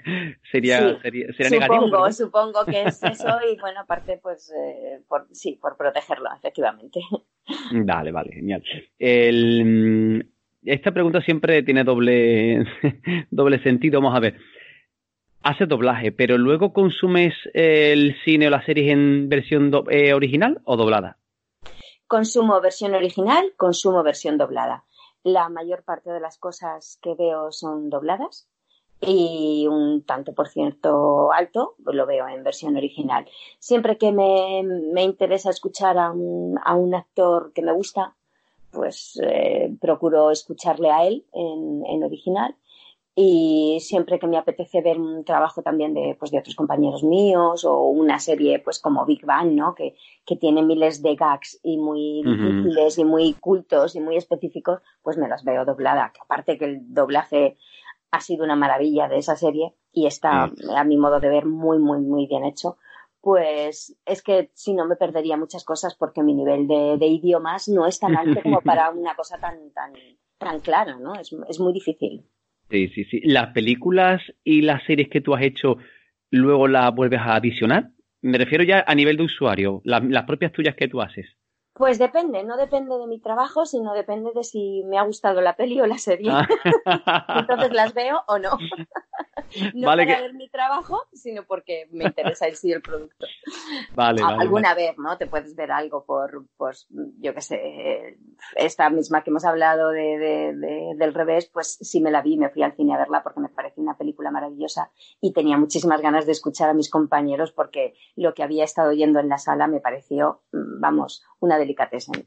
sería, 0.51 0.99
sería, 1.01 1.33
sería 1.33 1.61
supongo, 1.61 1.85
negativo. 1.85 2.11
Supongo 2.11 2.65
que 2.65 2.83
es 2.83 3.01
eso 3.03 3.39
y, 3.51 3.57
bueno, 3.59 3.79
aparte, 3.79 4.19
pues, 4.21 4.51
eh, 4.51 5.01
por, 5.07 5.27
sí, 5.31 5.57
por 5.59 5.77
protegerlo, 5.77 6.29
efectivamente. 6.37 6.99
Vale, 7.71 8.11
vale, 8.11 8.33
genial. 8.33 8.61
El, 8.99 10.27
esta 10.63 10.91
pregunta 10.91 11.21
siempre 11.21 11.63
tiene 11.63 11.83
doble, 11.83 12.65
doble 13.31 13.61
sentido. 13.63 14.01
Vamos 14.01 14.15
a 14.15 14.19
ver. 14.19 14.39
Haces 15.43 15.69
doblaje, 15.69 16.11
pero 16.11 16.37
luego 16.37 16.73
consumes 16.73 17.33
el 17.53 18.15
cine 18.25 18.47
o 18.47 18.49
las 18.49 18.65
series 18.65 18.91
en 18.91 19.29
versión 19.29 19.71
eh, 19.89 20.13
original 20.13 20.59
o 20.65 20.75
doblada? 20.75 21.17
Consumo 22.07 22.59
versión 22.59 22.95
original, 22.95 23.53
consumo 23.55 24.03
versión 24.03 24.37
doblada. 24.37 24.83
La 25.23 25.49
mayor 25.49 25.83
parte 25.83 26.09
de 26.09 26.19
las 26.19 26.37
cosas 26.37 26.99
que 27.01 27.15
veo 27.15 27.51
son 27.51 27.89
dobladas 27.89 28.49
y 28.99 29.67
un 29.69 30.03
tanto 30.03 30.33
por 30.33 30.47
ciento 30.47 31.31
alto 31.31 31.75
lo 31.85 32.05
veo 32.05 32.27
en 32.27 32.43
versión 32.43 32.75
original. 32.77 33.27
Siempre 33.59 33.97
que 33.97 34.11
me, 34.11 34.63
me 34.63 35.03
interesa 35.03 35.49
escuchar 35.49 35.97
a 35.97 36.11
un, 36.11 36.59
a 36.63 36.75
un, 36.75 36.95
actor 36.95 37.51
que 37.53 37.61
me 37.61 37.73
gusta, 37.73 38.15
pues 38.71 39.19
eh, 39.23 39.75
procuro 39.79 40.31
escucharle 40.31 40.91
a 40.91 41.05
él 41.05 41.25
en, 41.33 41.83
en 41.85 42.03
original 42.03 42.55
y 43.19 43.79
siempre 43.81 44.19
que 44.19 44.27
me 44.27 44.37
apetece 44.37 44.79
ver 44.79 44.99
un 44.99 45.25
trabajo 45.25 45.63
también 45.63 45.95
de, 45.95 46.15
pues, 46.19 46.29
de 46.29 46.37
otros 46.37 46.55
compañeros 46.55 47.03
míos 47.03 47.65
o 47.65 47.85
una 47.85 48.19
serie 48.19 48.59
pues 48.59 48.77
como 48.77 49.07
Big 49.07 49.25
Bang, 49.25 49.53
¿no? 49.53 49.73
Que, 49.73 49.95
que 50.23 50.35
tiene 50.35 50.61
miles 50.61 51.01
de 51.01 51.15
gags 51.15 51.59
y 51.63 51.77
muy 51.77 52.21
difíciles 52.23 52.99
y 52.99 53.05
muy 53.05 53.33
cultos 53.33 53.95
y 53.95 54.01
muy 54.01 54.17
específicos, 54.17 54.81
pues 55.01 55.17
me 55.17 55.27
las 55.27 55.43
veo 55.43 55.65
doblada. 55.65 56.11
Que 56.13 56.21
aparte 56.21 56.59
que 56.59 56.65
el 56.65 56.93
doblaje 56.93 57.57
ha 58.11 58.21
sido 58.21 58.43
una 58.45 58.55
maravilla 58.55 59.07
de 59.07 59.17
esa 59.17 59.35
serie 59.35 59.73
y 59.91 60.05
está, 60.05 60.51
a 60.75 60.83
mi 60.83 60.97
modo 60.97 61.19
de 61.19 61.29
ver, 61.29 61.47
muy, 61.47 61.79
muy, 61.79 61.99
muy 61.99 62.27
bien 62.27 62.45
hecho. 62.45 62.77
Pues 63.27 63.93
es 64.05 64.23
que 64.23 64.51
si 64.53 64.73
no 64.73 64.87
me 64.87 64.95
perdería 64.95 65.35
muchas 65.35 65.65
cosas 65.65 65.95
porque 65.95 66.23
mi 66.23 66.33
nivel 66.33 66.65
de, 66.65 66.95
de 66.97 67.07
idiomas 67.07 67.67
no 67.67 67.85
es 67.85 67.99
tan 67.99 68.15
alto 68.15 68.41
como 68.41 68.61
para 68.63 68.89
una 68.89 69.15
cosa 69.15 69.37
tan, 69.37 69.69
tan, 69.73 69.91
tan 70.37 70.61
clara, 70.61 70.95
¿no? 70.95 71.13
Es, 71.13 71.35
es 71.49 71.59
muy 71.59 71.73
difícil. 71.73 72.23
Sí, 72.69 72.87
sí, 72.87 73.03
sí. 73.03 73.19
¿Las 73.25 73.51
películas 73.51 74.21
y 74.45 74.61
las 74.61 74.81
series 74.85 75.09
que 75.09 75.19
tú 75.19 75.35
has 75.35 75.41
hecho 75.41 75.75
luego 76.31 76.69
las 76.69 76.95
vuelves 76.95 77.19
a 77.19 77.35
adicionar? 77.35 77.89
Me 78.21 78.37
refiero 78.37 78.63
ya 78.63 78.85
a 78.87 78.95
nivel 78.95 79.17
de 79.17 79.23
usuario, 79.23 79.81
las 79.83 80.23
propias 80.23 80.53
tuyas 80.53 80.77
que 80.77 80.87
tú 80.87 81.01
haces. 81.01 81.27
Pues 81.77 81.99
depende, 81.99 82.43
no 82.43 82.57
depende 82.57 82.97
de 82.97 83.05
mi 83.05 83.19
trabajo, 83.19 83.65
sino 83.65 83.93
depende 83.93 84.31
de 84.33 84.43
si 84.43 84.83
me 84.85 84.97
ha 84.97 85.03
gustado 85.03 85.41
la 85.41 85.55
peli 85.55 85.79
o 85.79 85.85
la 85.85 85.97
serie. 85.97 86.31
Ah. 86.31 86.47
Entonces 87.39 87.71
las 87.71 87.93
veo 87.93 88.21
o 88.27 88.39
no. 88.39 88.57
no 89.75 89.85
para 89.85 90.05
ver 90.05 90.33
mi 90.33 90.49
trabajo, 90.49 91.03
sino 91.13 91.43
porque 91.45 91.87
me 91.91 92.05
interesa 92.05 92.47
el 92.47 92.55
sí 92.55 92.71
el 92.71 92.81
producto. 92.81 93.27
Vale, 93.95 94.21
vale 94.21 94.41
Alguna 94.41 94.73
vez, 94.73 94.97
¿no? 94.97 95.17
Te 95.17 95.27
puedes 95.27 95.55
ver 95.55 95.71
algo 95.71 96.03
por, 96.03 96.45
pues, 96.57 96.87
yo 97.19 97.33
qué 97.33 97.41
sé, 97.41 98.17
esta 98.55 98.89
misma 98.89 99.23
que 99.23 99.29
hemos 99.29 99.45
hablado 99.45 99.89
de, 99.91 100.17
de, 100.17 100.93
del 100.95 101.13
revés, 101.13 101.49
pues 101.53 101.77
sí 101.79 102.01
me 102.01 102.11
la 102.11 102.21
vi, 102.21 102.37
me 102.37 102.49
fui 102.49 102.63
al 102.63 102.75
cine 102.75 102.95
a 102.95 102.97
verla 102.97 103.23
porque 103.23 103.39
me 103.39 103.49
pareció 103.49 103.83
una 103.83 103.97
película 103.97 104.31
maravillosa 104.31 104.91
y 105.21 105.33
tenía 105.33 105.57
muchísimas 105.57 106.01
ganas 106.01 106.25
de 106.25 106.31
escuchar 106.31 106.69
a 106.69 106.73
mis 106.73 106.89
compañeros 106.89 107.51
porque 107.51 107.93
lo 108.15 108.33
que 108.33 108.43
había 108.43 108.63
estado 108.63 108.89
oyendo 108.89 109.19
en 109.19 109.29
la 109.29 109.37
sala 109.37 109.67
me 109.67 109.79
pareció, 109.79 110.41
mm, 110.51 110.79
vamos, 110.79 111.23
una 111.39 111.57
delicatessen. 111.67 112.25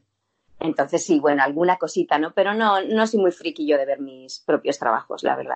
Entonces 0.61 1.03
sí, 1.03 1.19
bueno, 1.19 1.41
alguna 1.43 1.77
cosita, 1.77 2.19
¿no? 2.19 2.33
Pero 2.33 2.53
no, 2.53 2.81
no 2.81 3.07
soy 3.07 3.19
muy 3.19 3.31
friki 3.31 3.67
yo 3.67 3.77
de 3.77 3.85
ver 3.85 3.99
mis 3.99 4.43
propios 4.45 4.77
trabajos, 4.77 5.23
la 5.23 5.35
verdad. 5.35 5.55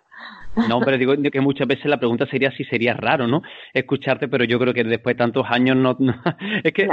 No, 0.68 0.80
pero 0.80 0.98
digo 0.98 1.13
que 1.32 1.42
muchas 1.42 1.68
veces 1.68 1.86
la 1.86 2.00
pregunta 2.00 2.25
sería 2.25 2.51
si 2.51 2.63
sería 2.63 2.94
raro, 2.94 3.27
¿no? 3.27 3.44
Escucharte, 3.74 4.27
pero 4.27 4.46
yo 4.46 4.58
creo 4.58 4.74
que 4.74 4.84
después 4.84 5.15
de 5.15 5.20
tantos 5.20 5.46
años 5.48 5.77
no... 5.77 5.96
Es 6.63 6.74
que 6.74 6.88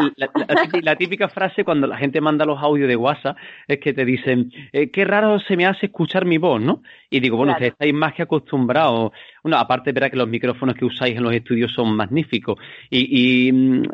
La, 0.83 0.97
típica 0.97 1.29
frase 1.29 1.65
cuando 1.65 1.87
la 1.87 1.97
gente 1.97 2.21
manda 2.21 2.45
los 2.45 2.63
audios 2.63 2.89
de 2.89 2.97
WhatsApp 2.97 3.37
es 3.67 3.79
que 3.79 3.95
te 3.95 4.05
dicen, 4.05 4.53
eh, 4.73 4.91
qué 4.91 5.05
raro 5.05 5.41
se 5.41 5.57
me 5.57 5.67
hace 5.67 5.87
escuchar 5.87 6.27
mi 6.27 6.37
voz, 6.37 6.61
¿no? 6.61 6.83
Y 7.09 7.21
digo, 7.21 7.37
bueno, 7.39 7.57
que 7.57 7.69
estáis 7.69 7.95
más 7.95 8.15
que 8.15 8.23
acostumbrados 8.23 9.13
Bueno, 9.43 9.57
aparte, 9.57 9.93
verá 9.93 10.11
que 10.11 10.17
los 10.17 10.29
micrófonos 10.29 10.75
que 10.75 10.85
usáis 10.85 11.17
en 11.17 11.23
los 11.23 11.33
estudios 11.33 11.73
son 11.73 11.95
magníficos 11.97 12.59
y, 12.91 13.51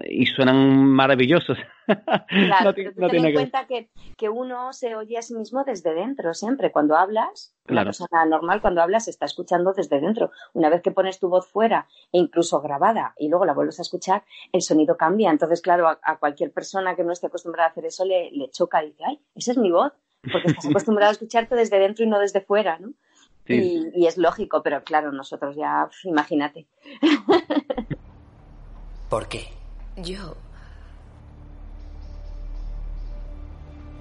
y, 0.09 0.26
suenan 0.26 0.85
maravillosos. 0.87 1.59
Claro, 2.28 2.75
pero 2.75 3.09
ten 3.09 3.25
en 3.25 3.33
cuenta 3.33 3.66
que, 3.66 3.90
que, 4.16 4.28
uno 4.28 4.73
se 4.73 4.95
oye 4.95 5.16
a 5.16 5.23
sí 5.23 5.35
mismo 5.35 5.64
desde 5.64 5.95
dentro 5.95 6.35
siempre. 6.35 6.71
Cuando 6.71 6.97
hablas, 6.97 7.54
la 7.66 7.85
persona 7.85 8.25
normal 8.26 8.61
cuando 8.61 8.83
hablas 8.83 9.04
se 9.04 9.11
está 9.11 9.26
escuchando 9.26 9.73
desde 9.73 10.00
dentro. 10.00 10.30
Una 10.52 10.68
vez 10.68 10.83
que 10.83 10.90
pones 10.90 11.18
tu 11.18 11.28
voz 11.28 11.49
fuera 11.49 11.88
e 12.12 12.18
incluso 12.18 12.61
grabada 12.61 13.14
y 13.18 13.28
luego 13.28 13.47
la 13.47 13.54
vuelves 13.54 13.78
a 13.78 13.83
escuchar, 13.83 14.25
el 14.52 14.62
sonido 14.62 14.97
cambia. 14.97 15.30
Entonces, 15.30 15.62
claro, 15.62 15.88
a, 15.88 16.18
cualquier 16.18 16.52
persona 16.52 16.95
que 16.95 17.04
no 17.04 17.12
esté 17.12 17.28
acostumbrada 17.28 17.68
a 17.68 17.71
hacer 17.71 17.87
eso 17.87 18.04
le, 18.04 18.30
le 18.33 18.50
choca 18.50 18.85
y 18.85 18.88
dice, 18.88 19.04
ay, 19.07 19.21
esa 19.35 19.52
es 19.52 19.59
mi 19.59 19.71
voz, 19.71 19.92
porque 20.30 20.49
estás 20.49 20.66
acostumbrado 20.71 21.11
a 21.11 21.12
escucharte 21.12 21.54
desde 21.54 21.78
dentro 21.78 22.04
y 22.04 22.09
no 22.09 22.18
desde 22.18 22.40
fuera, 22.40 22.78
¿no? 22.78 22.92
Y, 23.47 24.07
es 24.07 24.18
lógico, 24.18 24.62
pero 24.62 24.85
claro, 24.85 25.11
nosotros 25.11 25.57
ya, 25.57 25.88
imagínate. 26.04 26.66
¿Por 29.09 29.26
qué? 29.28 29.49
Yo... 29.97 30.37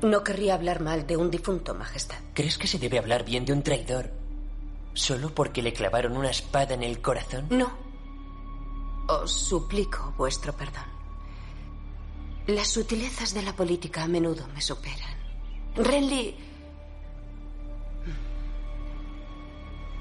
No 0.02 0.24
querría 0.24 0.54
hablar 0.54 0.82
mal 0.82 1.08
de 1.08 1.18
un 1.18 1.32
difunto, 1.32 1.74
Majestad. 1.74 2.18
¿Crees 2.34 2.58
que 2.58 2.68
se 2.68 2.78
debe 2.78 3.00
hablar 3.00 3.26
bien 3.26 3.46
de 3.46 3.54
un 3.54 3.64
traidor 3.64 4.12
solo 4.94 5.34
porque 5.34 5.62
le 5.62 5.74
clavaron 5.74 6.16
una 6.16 6.30
espada 6.30 6.74
en 6.74 6.84
el 6.84 7.02
corazón? 7.02 7.48
No. 7.50 7.72
Os 9.08 9.32
suplico 9.32 10.14
vuestro 10.18 10.54
perdón. 10.54 10.86
Las 12.48 12.70
sutilezas 12.70 13.34
de 13.34 13.42
la 13.42 13.56
política 13.56 14.04
a 14.04 14.08
menudo 14.08 14.48
me 14.54 14.62
superan. 14.62 15.18
Renly 15.76 16.36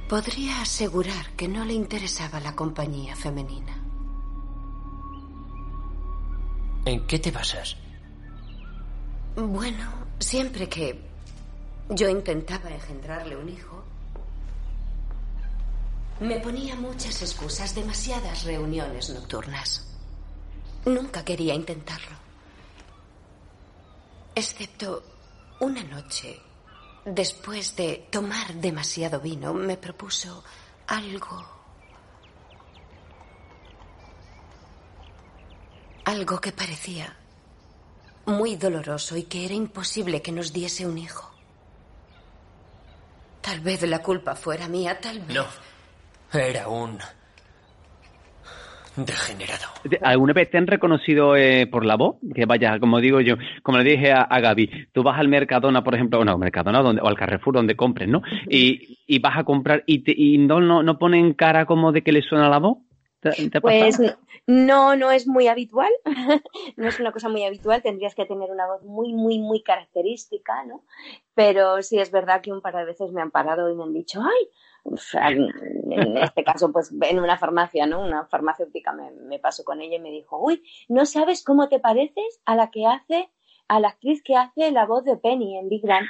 Podría 0.09 0.62
asegurar 0.62 1.33
que 1.37 1.49
no 1.49 1.65
le 1.65 1.73
interesaba 1.73 2.38
la 2.38 2.55
compañía 2.55 3.17
femenina. 3.17 3.83
¿En 6.85 7.05
qué 7.09 7.19
te 7.19 7.33
basas? 7.33 7.76
Bueno, 9.37 9.93
siempre 10.19 10.69
que 10.69 11.00
yo 11.90 12.09
intentaba 12.09 12.71
engendrarle 12.71 13.37
un 13.37 13.49
hijo, 13.49 13.85
me 16.21 16.40
ponía 16.40 16.75
muchas 16.75 17.23
excusas, 17.23 17.75
demasiadas 17.75 18.45
reuniones 18.45 19.11
nocturnas. 19.11 19.87
Nunca 20.87 21.25
quería 21.25 21.55
intentarlo. 21.55 22.16
Excepto 24.35 25.02
una 25.61 25.83
noche 25.85 26.40
Después 27.07 27.76
de 27.76 28.09
tomar 28.11 28.52
demasiado 28.55 29.21
vino, 29.21 29.55
me 29.55 29.76
propuso 29.76 30.43
algo. 30.88 31.47
Algo 36.05 36.40
que 36.40 36.50
parecía 36.50 37.16
muy 38.26 38.56
doloroso 38.56 39.16
y 39.16 39.25
que 39.25 39.45
era 39.45 39.54
imposible 39.54 40.23
que 40.23 40.33
nos 40.33 40.52
diese 40.52 40.87
un 40.87 40.99
hijo. 40.99 41.33
Tal 43.40 43.61
vez 43.61 43.83
la 43.83 44.02
culpa 44.02 44.35
fuera 44.35 44.68
mía, 44.68 44.99
tal 45.00 45.21
vez. 45.21 45.37
No, 45.37 45.47
era 46.33 46.68
un 46.68 46.99
Degenerado. 48.97 49.66
¿Alguna 50.02 50.33
vez 50.33 50.50
te 50.50 50.56
han 50.56 50.66
reconocido 50.66 51.37
eh, 51.37 51.66
por 51.66 51.85
la 51.85 51.97
voz? 51.97 52.16
Que 52.35 52.47
vaya, 52.47 52.78
como 52.80 52.99
digo 52.99 53.21
yo, 53.21 53.37
como 53.62 53.76
le 53.76 53.85
dije 53.85 54.11
a, 54.11 54.26
Gaby, 54.40 54.88
tú 54.92 55.02
vas 55.02 55.21
al 55.21 55.28
Mercadona, 55.28 55.85
por 55.85 55.95
ejemplo, 55.95 56.21
o 56.21 56.25
no, 56.25 56.38
Mercadona 56.38 56.80
donde, 56.80 57.02
o 57.02 57.06
al 57.06 57.16
Carrefour 57.16 57.56
donde 57.56 57.76
compres, 57.76 58.09
¿no? 58.09 58.23
Y, 58.49 58.97
y 59.06 59.18
vas 59.18 59.37
a 59.37 59.45
comprar 59.45 59.85
y, 59.87 60.02
y 60.35 60.38
no, 60.38 60.61
no, 60.61 60.83
no 60.83 60.99
ponen 60.99 61.35
cara 61.35 61.66
como 61.66 61.92
de 61.92 62.02
que 62.02 62.12
le 62.12 62.23
suena 62.23 62.49
la 62.49 62.59
voz. 62.59 62.78
Pues 63.61 63.99
no, 64.47 64.97
no 64.97 65.11
es 65.11 65.26
muy 65.26 65.49
habitual, 65.49 65.90
no 66.76 66.88
es 66.88 67.00
una 67.00 67.12
cosa 67.12 67.28
muy 67.28 67.45
habitual, 67.45 67.83
tendrías 67.83 68.14
que 68.14 68.26
tener 68.26 68.50
una 68.50 68.66
voz 68.66 68.83
muy, 68.85 69.12
muy, 69.12 69.38
muy 69.38 69.62
característica, 69.62 70.64
¿no? 70.64 70.85
Pero 71.35 71.83
sí 71.83 71.99
es 71.99 72.11
verdad 72.11 72.40
que 72.40 72.52
un 72.52 72.61
par 72.61 72.76
de 72.76 72.85
veces 72.85 73.12
me 73.12 73.23
han 73.23 73.30
parado 73.30 73.71
y 73.71 73.75
me 73.75 73.85
han 73.85 73.92
dicho, 73.92 74.21
ay, 74.23 74.50
en 75.90 76.16
este 76.18 76.45
caso, 76.45 76.71
pues 76.71 76.92
en 77.00 77.18
una 77.18 77.38
farmacia, 77.38 77.87
¿no? 77.87 78.00
Una 78.00 78.26
farmacéutica 78.26 78.92
me, 78.92 79.11
me 79.11 79.38
pasó 79.38 79.64
con 79.64 79.80
ella 79.80 79.97
y 79.97 80.00
me 80.00 80.11
dijo, 80.11 80.38
uy, 80.38 80.62
¿no 80.88 81.06
sabes 81.06 81.42
cómo 81.42 81.68
te 81.68 81.80
pareces 81.80 82.40
a 82.45 82.54
la 82.54 82.71
que 82.71 82.87
hace, 82.87 83.30
a 83.69 83.80
la 83.80 83.89
actriz 83.89 84.23
que 84.23 84.36
hace 84.36 84.71
la 84.71 84.86
voz 84.86 85.04
de 85.04 85.17
Penny 85.17 85.58
en 85.58 85.69
Big 85.69 85.84
Bang? 85.86 86.06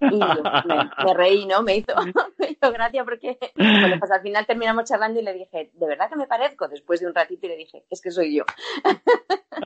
Y 0.00 0.18
me, 0.18 1.14
reí, 1.14 1.46
¿no? 1.46 1.62
Me 1.62 1.76
hizo, 1.76 1.94
me 2.38 2.50
hizo 2.50 2.72
gracia 2.72 3.04
porque 3.04 3.38
bueno, 3.56 3.96
pues 3.98 4.10
al 4.10 4.20
final 4.20 4.46
terminamos 4.46 4.84
charlando 4.84 5.20
y 5.20 5.24
le 5.24 5.32
dije, 5.32 5.70
¿de 5.72 5.86
verdad 5.86 6.08
que 6.10 6.16
me 6.16 6.26
parezco? 6.26 6.68
Después 6.68 7.00
de 7.00 7.06
un 7.06 7.14
ratito 7.14 7.46
y 7.46 7.48
le 7.48 7.56
dije, 7.56 7.84
es 7.90 8.00
que 8.00 8.10
soy 8.10 8.36
yo. 8.36 8.44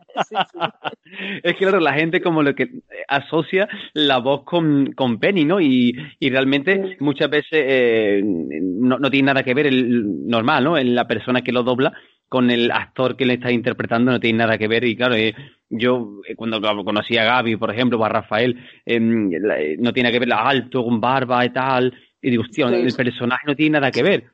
Es 1.42 1.54
que 1.54 1.58
claro, 1.58 1.80
la 1.80 1.94
gente 1.94 2.22
como 2.22 2.42
lo 2.42 2.54
que 2.54 2.68
asocia 3.08 3.68
la 3.94 4.18
voz 4.18 4.44
con, 4.44 4.92
con 4.92 5.18
Penny, 5.18 5.44
¿no? 5.44 5.60
Y, 5.60 5.92
y 6.20 6.30
realmente 6.30 6.96
muchas 7.00 7.28
veces 7.28 7.50
eh, 7.52 8.20
no, 8.22 8.98
no, 8.98 9.10
tiene 9.10 9.26
nada 9.26 9.42
que 9.42 9.54
ver 9.54 9.66
el 9.66 10.28
normal, 10.28 10.64
¿no? 10.64 10.78
En 10.78 10.94
la 10.94 11.08
persona 11.08 11.42
que 11.42 11.52
lo 11.52 11.64
dobla 11.64 11.92
con 12.30 12.48
el 12.48 12.70
actor 12.70 13.16
que 13.16 13.26
le 13.26 13.34
está 13.34 13.50
interpretando 13.50 14.12
no 14.12 14.20
tiene 14.20 14.38
nada 14.38 14.56
que 14.56 14.68
ver 14.68 14.84
y 14.84 14.96
claro, 14.96 15.16
eh, 15.16 15.34
yo 15.68 16.20
eh, 16.28 16.36
cuando 16.36 16.60
conocí 16.84 17.18
a 17.18 17.24
Gaby, 17.24 17.56
por 17.56 17.72
ejemplo, 17.72 17.98
o 17.98 18.04
a 18.04 18.08
Rafael, 18.08 18.56
em, 18.86 19.32
eh, 19.34 19.76
no 19.80 19.92
tiene 19.92 20.12
que 20.12 20.20
ver 20.20 20.28
la 20.28 20.48
alto, 20.48 20.84
con 20.84 21.00
barba 21.00 21.44
y 21.44 21.50
tal, 21.50 21.92
y 22.22 22.30
digo, 22.30 22.44
hostia, 22.44 22.68
el 22.68 22.94
personaje 22.94 23.42
no 23.48 23.56
tiene 23.56 23.80
nada 23.80 23.90
que 23.90 24.04
ver. 24.04 24.30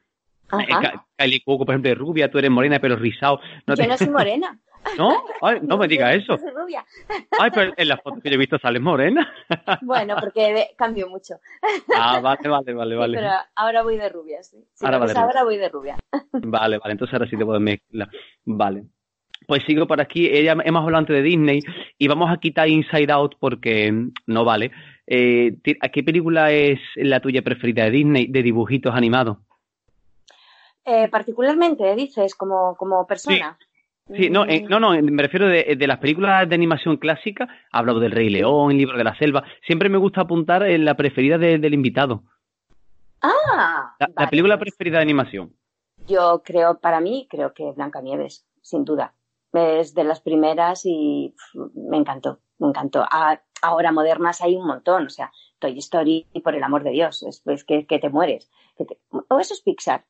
Kylie 1.17 1.41
Cuoco, 1.43 1.65
por 1.65 1.75
ejemplo, 1.75 1.91
es 1.91 1.99
rubia, 1.99 2.31
tú 2.31 2.39
eres 2.39 2.51
morena, 2.51 2.79
pero 2.79 2.97
rizado. 2.97 3.41
No 3.67 3.75
yo 3.75 3.87
no 3.87 3.97
soy 3.97 4.09
morena. 4.11 4.59
¿No? 4.99 5.25
Ay, 5.43 5.59
no 5.63 5.77
me 5.77 5.89
digas 5.89 6.17
eso. 6.17 6.39
Ay, 7.39 7.51
pero 7.53 7.73
en 7.77 7.89
las 7.89 8.01
fotos 8.03 8.23
que 8.23 8.31
yo 8.31 8.35
he 8.35 8.39
visto 8.39 8.59
sales 8.59 8.83
morena. 8.83 9.33
Bueno, 9.83 10.17
porque 10.21 10.71
cambio 10.77 11.09
mucho. 11.09 11.37
Ah, 11.95 12.21
vale, 12.21 12.49
vale, 12.49 12.75
vale, 12.75 12.97
vale. 12.97 13.19
pero 13.19 13.31
ahora 13.55 13.83
voy 13.83 13.97
de 13.97 14.09
rubia, 14.09 14.43
sí. 14.43 14.65
ahora, 14.81 14.99
ahora 15.15 15.45
voy 15.45 15.57
de 15.57 15.69
rubia. 15.69 15.97
Vale, 16.33 16.79
vale, 16.79 16.93
entonces 16.93 17.13
ahora 17.15 17.29
sí 17.29 17.37
te 17.37 17.45
puedo 17.45 17.61
mezclar. 17.61 18.09
Vale. 18.45 18.85
Pues 19.47 19.63
sigo 19.65 19.87
por 19.87 20.01
aquí. 20.01 20.27
Ella, 20.27 20.57
hemos 20.65 20.83
hablado 20.83 20.99
antes 20.99 21.17
de 21.17 21.23
Disney 21.23 21.61
y 21.99 22.09
vamos 22.09 22.31
a 22.31 22.39
quitar 22.39 22.69
Inside 22.69 23.13
Out 23.13 23.37
porque 23.39 23.93
no 24.27 24.45
vale. 24.45 24.71
Eh, 25.07 25.57
qué 25.63 26.03
película 26.03 26.51
es 26.53 26.79
la 26.97 27.21
tuya 27.21 27.43
preferida 27.43 27.85
de 27.85 27.91
Disney 27.91 28.27
de 28.27 28.43
dibujitos 28.43 28.95
animados? 28.95 29.39
Eh, 30.89 31.09
particularmente, 31.09 31.97
dices, 31.97 32.37
como, 32.37 32.77
como 32.77 33.05
persona. 33.09 33.59
Sí, 33.59 33.67
no, 34.09 34.47
eh, 34.47 34.65
no, 34.69 34.79
no, 34.79 34.91
me 34.91 35.23
refiero 35.23 35.49
de, 35.49 35.77
de, 35.77 35.87
las 35.87 35.99
películas 35.99 36.49
de 36.49 36.55
animación 36.55 36.97
clásica, 36.97 37.49
hablo 37.73 37.99
del 37.99 38.13
Rey 38.13 38.31
León, 38.31 38.71
el 38.71 38.79
Libro 38.79 38.97
de 38.97 39.05
la 39.05 39.17
Selva, 39.17 39.45
siempre 39.67 39.89
me 39.89 39.99
gusta 39.99 40.23
apuntar 40.23 40.63
en 40.63 40.85
la 40.85 40.95
preferida 40.95 41.39
del 41.39 41.75
invitado. 41.75 42.23
Ah, 43.23 43.97
la, 43.99 44.31
película 44.31 44.59
preferida 44.59 44.99
de 44.99 45.03
animación. 45.03 45.57
Yo 46.07 46.43
creo, 46.45 46.79
para 46.79 47.01
mí, 47.01 47.27
creo 47.29 47.53
que 47.53 47.73
Blancanieves, 47.73 48.47
sin 48.63 48.85
duda. 48.85 49.15
Es 49.53 49.95
de 49.95 50.05
las 50.05 50.21
primeras 50.21 50.83
y 50.85 51.35
me 51.75 51.97
encantó, 51.97 52.41
me 52.59 52.69
encantó. 52.69 53.05
ahora 53.63 53.93
modernas 53.93 54.43
hay 54.43 54.55
un 54.55 54.67
montón, 54.67 55.07
o 55.07 55.11
sea, 55.11 55.33
Toy 55.59 55.79
Story, 55.79 56.27
por 56.45 56.55
el 56.55 56.63
amor 56.63 56.85
de 56.85 56.91
Dios, 56.91 57.23
es, 57.23 57.65
que, 57.65 57.87
que, 57.87 57.99
te 57.99 58.11
mueres. 58.11 58.51
O 59.29 59.41
eso 59.41 59.55
es 59.55 59.63
Pixar, 59.63 60.05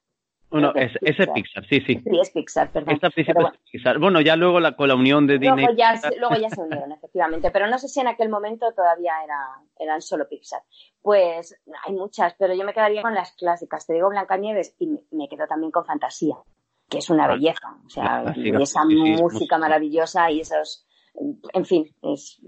bueno, 0.49 0.73
es, 0.75 0.93
ese 1.01 1.25
es 1.25 1.29
Pixar, 1.31 1.67
sí, 1.67 1.81
sí. 1.81 2.01
Sí, 2.05 2.21
es 2.21 2.31
Pixar, 2.31 2.71
perdón. 2.71 2.99
bueno. 3.35 3.53
es 3.53 3.71
Pixar. 3.71 3.99
Bueno, 3.99 4.21
ya 4.21 4.37
luego 4.37 4.61
la, 4.61 4.77
con 4.77 4.89
la 4.89 4.95
unión 4.95 5.27
de 5.27 5.39
Disney. 5.39 5.65
Luego 5.65 5.77
ya, 5.77 6.01
luego 6.19 6.37
ya 6.37 6.49
se 6.51 6.61
unieron, 6.61 6.93
efectivamente. 6.93 7.51
Pero 7.51 7.67
no 7.67 7.79
sé 7.79 7.89
si 7.89 8.01
en 8.01 8.09
aquel 8.09 8.29
momento 8.29 8.73
todavía 8.73 9.13
era, 9.25 9.61
eran 9.79 10.01
solo 10.01 10.29
Pixar. 10.29 10.61
Pues 11.03 11.61
hay 11.85 11.95
muchas, 11.95 12.35
pero 12.39 12.55
yo 12.55 12.65
me 12.65 12.73
quedaría 12.73 13.03
con 13.03 13.15
las 13.15 13.33
clásicas. 13.33 13.87
Te 13.87 13.95
digo 13.95 14.09
Blancanieves 14.09 14.77
y 14.79 14.87
me, 14.87 15.29
quedo 15.29 15.47
también 15.47 15.73
con 15.73 15.85
Fantasía, 15.85 16.37
que 16.89 16.99
es 16.99 17.11
una 17.11 17.25
ah, 17.25 17.29
belleza. 17.29 17.77
O 17.85 17.91
sea, 17.91 18.35
esa 18.61 18.85
música 18.85 19.59
maravillosa 19.59 20.31
y 20.31 20.41
esos 20.41 20.87
en 21.53 21.65
fin, 21.65 21.87
es, 22.03 22.41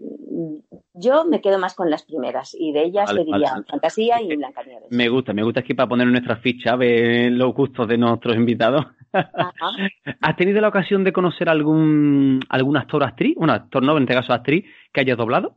yo 0.94 1.24
me 1.24 1.40
quedo 1.40 1.58
más 1.58 1.74
con 1.74 1.90
las 1.90 2.02
primeras 2.04 2.54
y 2.58 2.72
de 2.72 2.84
ellas 2.84 3.12
te 3.12 3.24
diría 3.24 3.62
Fantasía 3.68 4.20
y 4.20 4.36
Blancanieves. 4.36 4.90
Me 4.90 5.08
gusta, 5.08 5.32
me 5.32 5.42
gusta 5.42 5.60
aquí 5.60 5.74
para 5.74 5.88
poner 5.88 6.06
nuestra 6.08 6.36
ficha, 6.36 6.76
ver 6.76 7.32
los 7.32 7.54
gustos 7.54 7.88
de 7.88 7.98
nuestros 7.98 8.36
invitados. 8.36 8.86
¿Has 10.20 10.36
tenido 10.36 10.60
la 10.60 10.68
ocasión 10.68 11.04
de 11.04 11.12
conocer 11.12 11.48
algún, 11.48 12.40
algún 12.48 12.76
actor 12.76 13.02
o 13.02 13.06
actriz, 13.06 13.36
un 13.36 13.50
actor 13.50 13.82
no, 13.82 13.96
en 13.96 14.02
este 14.02 14.14
caso 14.14 14.32
actriz, 14.32 14.64
que 14.92 15.00
haya 15.00 15.16
doblado? 15.16 15.56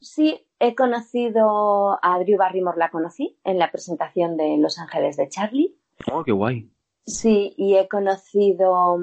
Sí, 0.00 0.40
he 0.58 0.74
conocido 0.74 1.98
a 2.02 2.18
Drew 2.20 2.38
Barrymore, 2.38 2.78
la 2.78 2.90
conocí 2.90 3.38
en 3.44 3.58
la 3.58 3.70
presentación 3.70 4.36
de 4.36 4.56
Los 4.58 4.78
Ángeles 4.78 5.16
de 5.16 5.28
Charlie. 5.28 5.74
Oh, 6.10 6.22
qué 6.24 6.32
guay. 6.32 6.70
Sí, 7.06 7.54
y 7.56 7.76
he 7.76 7.88
conocido 7.88 8.98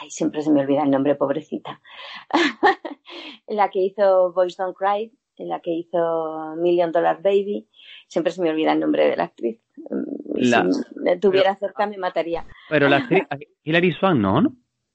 ay, 0.00 0.10
siempre 0.10 0.42
se 0.42 0.50
me 0.50 0.60
olvida 0.60 0.82
el 0.82 0.90
nombre, 0.90 1.14
pobrecita, 1.14 1.80
la 3.48 3.68
que 3.70 3.80
hizo 3.80 4.32
Boys 4.32 4.56
Don't 4.56 4.76
Cry, 4.76 5.12
la 5.38 5.60
que 5.60 5.70
hizo 5.70 6.54
Million 6.56 6.92
Dollar 6.92 7.22
Baby, 7.22 7.68
siempre 8.08 8.32
se 8.32 8.42
me 8.42 8.50
olvida 8.50 8.72
el 8.72 8.80
nombre 8.80 9.08
de 9.08 9.16
la 9.16 9.24
actriz. 9.24 9.60
La- 10.34 10.66
si 10.70 11.20
tuviera 11.20 11.56
cerca 11.56 11.86
me 11.86 11.96
mataría. 11.98 12.46
Pero 12.68 12.88
la 12.88 12.96
actriz, 12.98 13.22
Hilary 13.64 13.92
Swank, 13.92 14.18
¿no? 14.18 14.42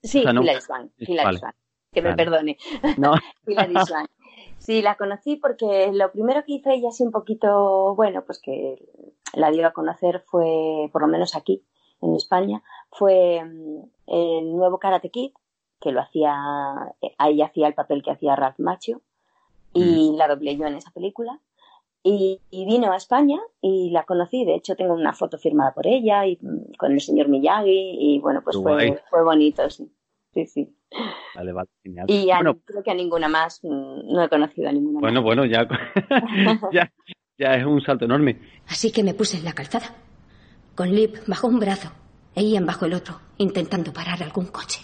Sí, 0.03 0.19
O 0.19 0.23
sea, 0.23 0.33
no- 0.33 0.43
Hilary 0.43 0.61
Swank, 0.61 0.91
Hilary 0.97 1.25
Vale. 1.25 1.39
Swank, 1.39 1.55
que 1.91 2.01
me 2.01 2.15
perdone. 2.15 2.57
No. 2.97 3.13
Hilary 3.47 3.73
Swank. 3.85 4.09
Sí, 4.59 4.81
la 4.81 4.95
conocí 4.95 5.35
porque 5.35 5.91
lo 5.93 6.11
primero 6.11 6.43
que 6.45 6.53
hizo 6.53 6.69
ella 6.69 6.89
así 6.89 7.03
un 7.03 7.11
poquito, 7.11 7.95
bueno, 7.95 8.23
pues 8.25 8.39
que 8.41 8.75
la 9.33 9.51
dio 9.51 9.67
a 9.67 9.73
conocer 9.73 10.23
fue, 10.25 10.89
por 10.91 11.01
lo 11.01 11.07
menos 11.07 11.35
aquí, 11.35 11.63
en 12.05 12.15
España, 12.15 12.61
fue 12.91 13.43
mm, 13.43 13.79
el 14.07 14.55
nuevo 14.55 14.77
Karate 14.79 15.09
Kid, 15.09 15.31
que 15.81 15.91
lo 15.91 16.01
hacía, 16.01 16.33
eh, 17.01 17.13
ahí 17.17 17.41
hacía 17.41 17.67
el 17.67 17.73
papel 17.73 18.01
que 18.03 18.11
hacía 18.11 18.35
Ralph 18.35 18.59
Macchio, 18.59 19.01
y 19.73 20.13
la 20.15 20.27
doblé 20.27 20.55
yo 20.55 20.65
en 20.67 20.75
esa 20.75 20.91
película. 20.91 21.39
Y, 22.07 22.39
y 22.51 22.65
vino 22.65 22.91
a 22.91 22.97
España 22.97 23.39
y 23.61 23.89
la 23.89 24.03
conocí, 24.03 24.45
de 24.45 24.53
hecho 24.55 24.75
tengo 24.75 24.93
una 24.93 25.11
foto 25.13 25.39
firmada 25.39 25.73
por 25.73 25.87
ella 25.87 26.25
y 26.27 26.37
mm, 26.39 26.73
con 26.77 26.91
el 26.91 27.01
señor 27.01 27.27
Miyagi 27.29 27.97
y 27.99 28.19
bueno, 28.19 28.41
pues 28.43 28.55
fue, 28.61 28.73
fue 29.09 29.23
bonito, 29.23 29.67
sí. 29.71 29.91
Sí, 30.33 30.45
sí. 30.45 30.75
Vale, 31.33 31.51
vale, 31.51 31.69
genial. 31.81 32.05
Y 32.09 32.29
a- 32.29 32.35
bueno, 32.35 32.57
creo 32.63 32.83
que 32.83 32.91
a 32.91 32.93
ninguna 32.93 33.27
más, 33.27 33.59
mm, 33.63 34.13
no 34.13 34.23
he 34.23 34.29
conocido 34.29 34.69
a 34.69 34.71
ninguna 34.71 34.99
bueno, 34.99 35.23
bueno, 35.23 35.45
ya, 35.45 35.67
ya, 36.71 36.91
ya 37.39 37.55
es 37.55 37.65
un 37.65 37.81
salto 37.81 38.05
enorme. 38.05 38.39
Así 38.67 38.91
que 38.91 39.03
me 39.03 39.13
puse 39.15 39.37
en 39.37 39.45
la 39.45 39.53
calzada, 39.53 39.87
con 40.75 40.93
Lip 40.93 41.17
bajo 41.25 41.47
un 41.47 41.59
brazo 41.59 41.91
e 42.35 42.43
Ian 42.43 42.65
bajo 42.65 42.85
el 42.85 42.93
otro, 42.93 43.19
intentando 43.37 43.93
parar 43.93 44.21
algún 44.21 44.47
coche. 44.47 44.81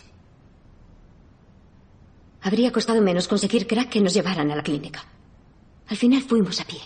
Habría 2.41 2.71
costado 2.71 3.01
menos 3.01 3.27
conseguir 3.27 3.67
crack 3.67 3.89
que 3.89 4.01
nos 4.01 4.13
llevaran 4.13 4.49
a 4.49 4.55
la 4.55 4.63
clínica. 4.63 5.05
Al 5.87 5.97
final 5.97 6.21
fuimos 6.21 6.59
a 6.61 6.65
pie. 6.65 6.79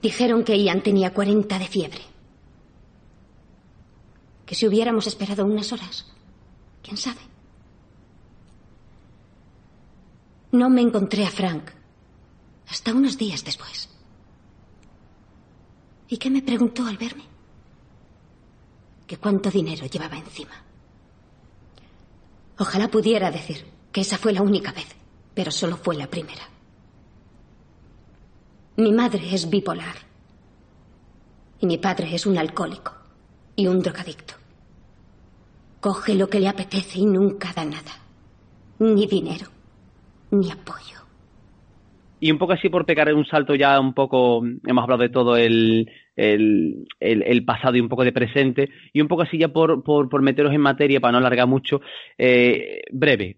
Dijeron 0.00 0.42
que 0.42 0.58
Ian 0.58 0.82
tenía 0.82 1.12
40 1.12 1.58
de 1.58 1.68
fiebre. 1.68 2.02
Que 4.46 4.54
si 4.54 4.66
hubiéramos 4.66 5.06
esperado 5.06 5.44
unas 5.44 5.72
horas, 5.72 6.10
quién 6.82 6.96
sabe. 6.96 7.20
No 10.52 10.70
me 10.70 10.80
encontré 10.80 11.26
a 11.26 11.30
Frank 11.30 11.70
hasta 12.68 12.94
unos 12.94 13.18
días 13.18 13.44
después. 13.44 13.90
¿Y 16.08 16.16
qué 16.16 16.30
me 16.30 16.42
preguntó 16.42 16.86
al 16.86 16.96
verme? 16.96 17.24
Que 19.06 19.18
cuánto 19.18 19.50
dinero 19.50 19.86
llevaba 19.86 20.16
encima. 20.16 20.54
Ojalá 22.58 22.88
pudiera 22.88 23.30
decir 23.30 23.66
que 23.92 24.00
esa 24.00 24.18
fue 24.18 24.32
la 24.32 24.42
única 24.42 24.72
vez, 24.72 24.88
pero 25.34 25.50
solo 25.50 25.76
fue 25.76 25.96
la 25.96 26.08
primera. 26.08 26.48
Mi 28.76 28.92
madre 28.92 29.34
es 29.34 29.48
bipolar. 29.48 29.96
Y 31.60 31.66
mi 31.66 31.78
padre 31.78 32.14
es 32.14 32.26
un 32.26 32.38
alcohólico 32.38 32.92
y 33.56 33.66
un 33.66 33.80
drogadicto. 33.80 34.34
Coge 35.80 36.14
lo 36.14 36.28
que 36.28 36.40
le 36.40 36.48
apetece 36.48 37.00
y 37.00 37.06
nunca 37.06 37.52
da 37.52 37.64
nada. 37.64 37.92
Ni 38.78 39.06
dinero, 39.06 39.48
ni 40.30 40.50
apoyo. 40.50 41.07
Y 42.20 42.30
un 42.32 42.38
poco 42.38 42.52
así 42.52 42.68
por 42.68 42.84
pegar 42.84 43.12
un 43.14 43.24
salto 43.26 43.54
ya 43.54 43.78
un 43.78 43.94
poco, 43.94 44.42
hemos 44.66 44.82
hablado 44.82 45.02
de 45.02 45.08
todo 45.08 45.36
el, 45.36 45.88
el, 46.16 46.86
el- 46.98 47.22
el 47.22 47.44
pasado 47.44 47.76
y 47.76 47.80
un 47.80 47.88
poco 47.88 48.04
de 48.04 48.12
presente, 48.12 48.68
y 48.92 49.00
un 49.00 49.08
poco 49.08 49.22
así 49.22 49.38
ya 49.38 49.48
por, 49.48 49.82
por, 49.84 50.08
por 50.08 50.22
meteros 50.22 50.52
en 50.52 50.60
materia, 50.60 51.00
para 51.00 51.12
no 51.12 51.18
alargar 51.18 51.46
mucho, 51.46 51.80
eh, 52.16 52.80
breve, 52.90 53.36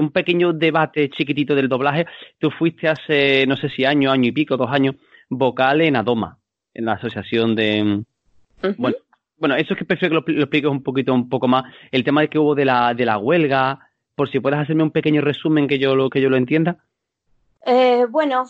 un 0.00 0.10
pequeño 0.10 0.52
debate 0.52 1.10
chiquitito 1.10 1.54
del 1.54 1.68
doblaje. 1.68 2.06
Tú 2.38 2.50
fuiste 2.50 2.88
hace, 2.88 3.46
no 3.46 3.56
sé 3.56 3.68
si 3.68 3.84
año, 3.84 4.10
año 4.10 4.28
y 4.28 4.32
pico, 4.32 4.56
dos 4.56 4.70
años, 4.70 4.96
vocal 5.28 5.82
en 5.82 5.96
Adoma, 5.96 6.38
en 6.74 6.86
la 6.86 6.92
asociación 6.94 7.54
de... 7.54 8.02
Bueno, 8.78 8.96
bueno, 9.38 9.54
eso 9.56 9.74
es 9.74 9.78
que 9.78 9.84
prefiero 9.84 10.22
que 10.24 10.32
lo, 10.32 10.38
lo 10.38 10.42
expliques 10.44 10.70
un 10.70 10.82
poquito, 10.82 11.12
un 11.12 11.28
poco 11.28 11.46
más. 11.48 11.64
El 11.92 12.02
tema 12.02 12.22
de 12.22 12.28
que 12.28 12.38
hubo 12.38 12.54
de 12.54 12.64
la, 12.64 12.94
de 12.94 13.04
la 13.04 13.18
huelga, 13.18 13.78
por 14.14 14.30
si 14.30 14.40
puedes 14.40 14.58
hacerme 14.58 14.82
un 14.82 14.90
pequeño 14.90 15.20
resumen 15.20 15.68
que 15.68 15.78
yo 15.78 15.94
lo, 15.94 16.08
que 16.08 16.22
yo 16.22 16.30
lo 16.30 16.38
entienda. 16.38 16.78
Eh, 17.64 18.06
bueno, 18.08 18.44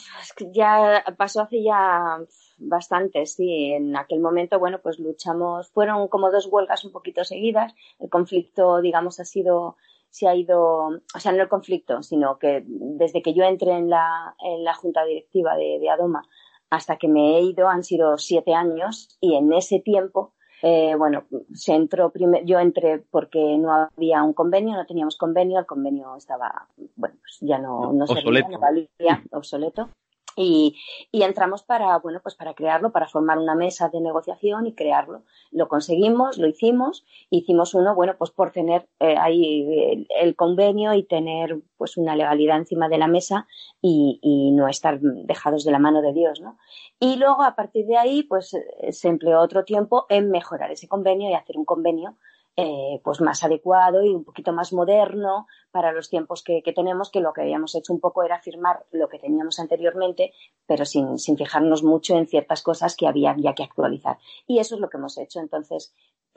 ya 0.52 1.04
pasó 1.16 1.42
hace 1.42 1.62
ya 1.62 2.18
bastante, 2.58 3.26
sí. 3.26 3.72
En 3.72 3.96
aquel 3.96 4.20
momento, 4.20 4.58
bueno, 4.58 4.80
pues 4.82 4.98
luchamos, 4.98 5.70
fueron 5.70 6.08
como 6.08 6.30
dos 6.30 6.46
huelgas 6.50 6.84
un 6.84 6.92
poquito 6.92 7.24
seguidas. 7.24 7.74
El 7.98 8.10
conflicto, 8.10 8.80
digamos, 8.80 9.20
ha 9.20 9.24
sido, 9.24 9.76
se 10.10 10.28
ha 10.28 10.34
ido, 10.34 10.88
o 11.14 11.18
sea, 11.18 11.32
no 11.32 11.42
el 11.42 11.48
conflicto, 11.48 12.02
sino 12.02 12.38
que 12.38 12.62
desde 12.66 13.22
que 13.22 13.34
yo 13.34 13.44
entré 13.44 13.72
en 13.72 13.90
la, 13.90 14.34
en 14.40 14.64
la 14.64 14.74
junta 14.74 15.04
directiva 15.04 15.56
de, 15.56 15.78
de 15.80 15.90
Adoma 15.90 16.22
hasta 16.70 16.96
que 16.96 17.08
me 17.08 17.36
he 17.36 17.42
ido 17.42 17.68
han 17.68 17.84
sido 17.84 18.18
siete 18.18 18.54
años 18.54 19.16
y 19.20 19.36
en 19.36 19.52
ese 19.52 19.78
tiempo 19.80 20.34
eh, 20.62 20.94
bueno, 20.96 21.24
se 21.52 21.74
entró 21.74 22.12
yo 22.44 22.58
entré 22.58 22.98
porque 23.10 23.58
no 23.58 23.72
había 23.72 24.22
un 24.22 24.32
convenio, 24.32 24.74
no 24.74 24.86
teníamos 24.86 25.16
convenio, 25.16 25.58
el 25.58 25.66
convenio 25.66 26.16
estaba, 26.16 26.68
bueno, 26.96 27.16
pues 27.20 27.38
ya 27.40 27.58
no, 27.58 27.92
no 27.92 28.06
servía, 28.06 28.22
Obsoleto. 28.22 28.48
no 28.50 28.58
valía, 28.58 29.22
obsoleto. 29.32 29.88
Y, 30.36 30.76
y 31.10 31.22
entramos 31.22 31.62
para, 31.62 31.98
bueno, 31.98 32.20
pues 32.22 32.34
para 32.34 32.52
crearlo, 32.52 32.92
para 32.92 33.08
formar 33.08 33.38
una 33.38 33.54
mesa 33.54 33.88
de 33.88 34.00
negociación 34.00 34.66
y 34.66 34.74
crearlo. 34.74 35.22
Lo 35.50 35.66
conseguimos, 35.66 36.36
lo 36.36 36.46
hicimos, 36.46 37.06
hicimos 37.30 37.72
uno, 37.72 37.94
bueno, 37.94 38.16
pues 38.18 38.30
por 38.30 38.52
tener 38.52 38.86
eh, 39.00 39.16
ahí 39.18 39.66
el, 39.92 40.06
el 40.10 40.36
convenio 40.36 40.92
y 40.92 41.02
tener 41.02 41.58
pues 41.78 41.96
una 41.96 42.14
legalidad 42.14 42.58
encima 42.58 42.88
de 42.88 42.98
la 42.98 43.08
mesa 43.08 43.46
y, 43.80 44.18
y 44.22 44.52
no 44.52 44.68
estar 44.68 45.00
dejados 45.00 45.64
de 45.64 45.72
la 45.72 45.78
mano 45.78 46.02
de 46.02 46.12
Dios, 46.12 46.40
¿no? 46.40 46.58
Y 47.00 47.16
luego, 47.16 47.42
a 47.42 47.56
partir 47.56 47.86
de 47.86 47.96
ahí, 47.96 48.22
pues 48.22 48.52
eh, 48.54 48.92
se 48.92 49.08
empleó 49.08 49.40
otro 49.40 49.64
tiempo 49.64 50.06
en 50.08 50.30
mejorar 50.30 50.70
ese 50.70 50.86
convenio 50.86 51.30
y 51.30 51.34
hacer 51.34 51.56
un 51.56 51.64
convenio 51.64 52.16
eh, 52.56 53.00
pues 53.04 53.20
más 53.20 53.44
adecuado 53.44 54.02
y 54.02 54.14
un 54.14 54.24
poquito 54.24 54.52
más 54.52 54.72
moderno 54.72 55.46
para 55.70 55.92
los 55.92 56.08
tiempos 56.08 56.42
que, 56.42 56.62
que 56.62 56.72
tenemos, 56.72 57.10
que 57.10 57.20
lo 57.20 57.32
que 57.32 57.42
habíamos 57.42 57.74
hecho 57.74 57.92
un 57.92 58.00
poco 58.00 58.22
era 58.22 58.40
firmar 58.40 58.86
lo 58.92 59.08
que 59.08 59.18
teníamos 59.18 59.58
anteriormente, 59.58 60.32
pero 60.66 60.84
sin, 60.84 61.18
sin 61.18 61.36
fijarnos 61.36 61.82
mucho 61.82 62.16
en 62.16 62.26
ciertas 62.26 62.62
cosas 62.62 62.96
que 62.96 63.06
había 63.06 63.34
ya 63.38 63.54
que 63.54 63.62
actualizar. 63.62 64.18
Y 64.46 64.58
eso 64.58 64.74
es 64.74 64.80
lo 64.80 64.88
que 64.88 64.96
hemos 64.96 65.18
hecho. 65.18 65.40
Entonces, 65.40 65.94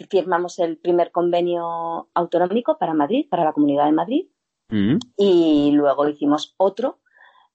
firmamos 0.10 0.60
el 0.60 0.78
primer 0.78 1.12
convenio 1.12 2.10
autonómico 2.14 2.78
para 2.78 2.94
Madrid, 2.94 3.28
para 3.30 3.46
la 3.46 3.54
Comunidad 3.54 3.86
de 3.86 3.92
Madrid, 3.94 4.28
Mm. 4.70 4.98
y 5.18 5.72
luego 5.72 6.08
hicimos 6.08 6.54
otro, 6.58 7.00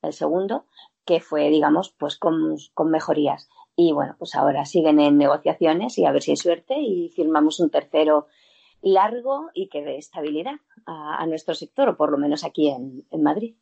el 0.03 0.13
segundo, 0.13 0.67
que 1.05 1.21
fue, 1.21 1.49
digamos, 1.51 1.95
pues 1.97 2.19
con, 2.19 2.57
con 2.75 2.91
mejorías. 2.91 3.49
Y 3.77 3.93
bueno, 3.93 4.17
pues 4.19 4.35
ahora 4.35 4.65
siguen 4.65 5.01
en 5.01 5.19
negociaciones 5.19 5.99
y 5.99 6.05
a 6.07 6.13
ver 6.13 6.23
si 6.23 6.33
hay 6.33 6.37
suerte 6.37 6.79
y 6.79 7.09
firmamos 7.11 7.61
un 7.61 7.71
tercero 7.71 8.27
largo 8.85 9.51
y 9.55 9.69
que 9.69 9.83
dé 9.83 9.97
estabilidad 9.97 10.55
a, 10.87 11.17
a 11.23 11.27
nuestro 11.27 11.55
sector, 11.55 11.89
o 11.89 11.97
por 11.97 12.11
lo 12.13 12.19
menos 12.19 12.45
aquí 12.45 12.69
en, 12.69 13.03
en 13.11 13.23
Madrid. 13.23 13.55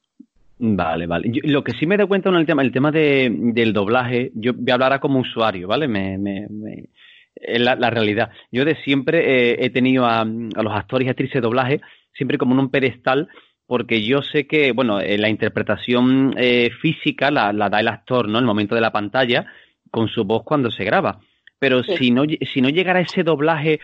Vale, 0.59 1.07
vale. 1.07 1.29
Yo- 1.33 1.41
lo 1.45 1.65
que 1.65 1.73
sí 1.73 1.87
me 1.87 1.97
doy 1.97 2.07
cuenta 2.07 2.29
en 2.29 2.37
el 2.37 2.47
tema, 2.47 2.63
el 2.63 2.73
tema 2.73 2.91
de, 2.93 3.29
del 3.33 3.73
doblaje, 3.73 4.31
yo 4.35 4.53
voy 4.55 4.71
a 4.71 4.75
hablar 4.75 4.93
ahora 4.93 5.01
como 5.01 5.21
usuario, 5.21 5.67
¿vale? 5.69 5.89
Me, 5.89 6.19
me, 6.19 6.47
me- 6.49 6.89
es 7.35 7.61
la, 7.61 7.75
la 7.77 7.91
realidad. 7.91 8.31
Yo 8.53 8.65
de 8.65 8.77
siempre 8.83 9.53
eh, 9.53 9.57
he 9.65 9.71
tenido 9.71 10.05
a, 10.05 10.21
a 10.21 10.25
los 10.63 10.73
actores 10.75 11.07
y 11.07 11.11
actrices 11.11 11.35
de 11.35 11.41
doblaje 11.41 11.81
siempre 12.15 12.37
como 12.39 12.53
en 12.55 12.61
un 12.61 12.71
pedestal, 12.71 13.29
porque 13.67 14.03
yo 14.03 14.21
sé 14.23 14.47
que, 14.47 14.73
bueno, 14.73 15.01
eh, 15.01 15.17
la 15.19 15.31
interpretación 15.31 16.35
eh, 16.37 16.71
física 16.81 17.31
la, 17.31 17.53
la 17.53 17.71
da 17.71 17.81
el 17.81 17.89
actor, 17.89 18.29
¿no? 18.29 18.39
El 18.39 18.45
momento 18.45 18.75
de 18.75 18.83
la 18.83 18.93
pantalla, 18.93 19.47
con 19.91 20.09
su 20.09 20.25
voz 20.25 20.43
cuando 20.45 20.71
se 20.71 20.85
graba. 20.85 21.21
Pero 21.59 21.83
Sí. 21.83 21.97
si 21.97 22.11
no, 22.11 22.25
si 22.53 22.61
no 22.61 22.69
llegara 22.69 23.01
ese 23.01 23.23
doblaje 23.23 23.81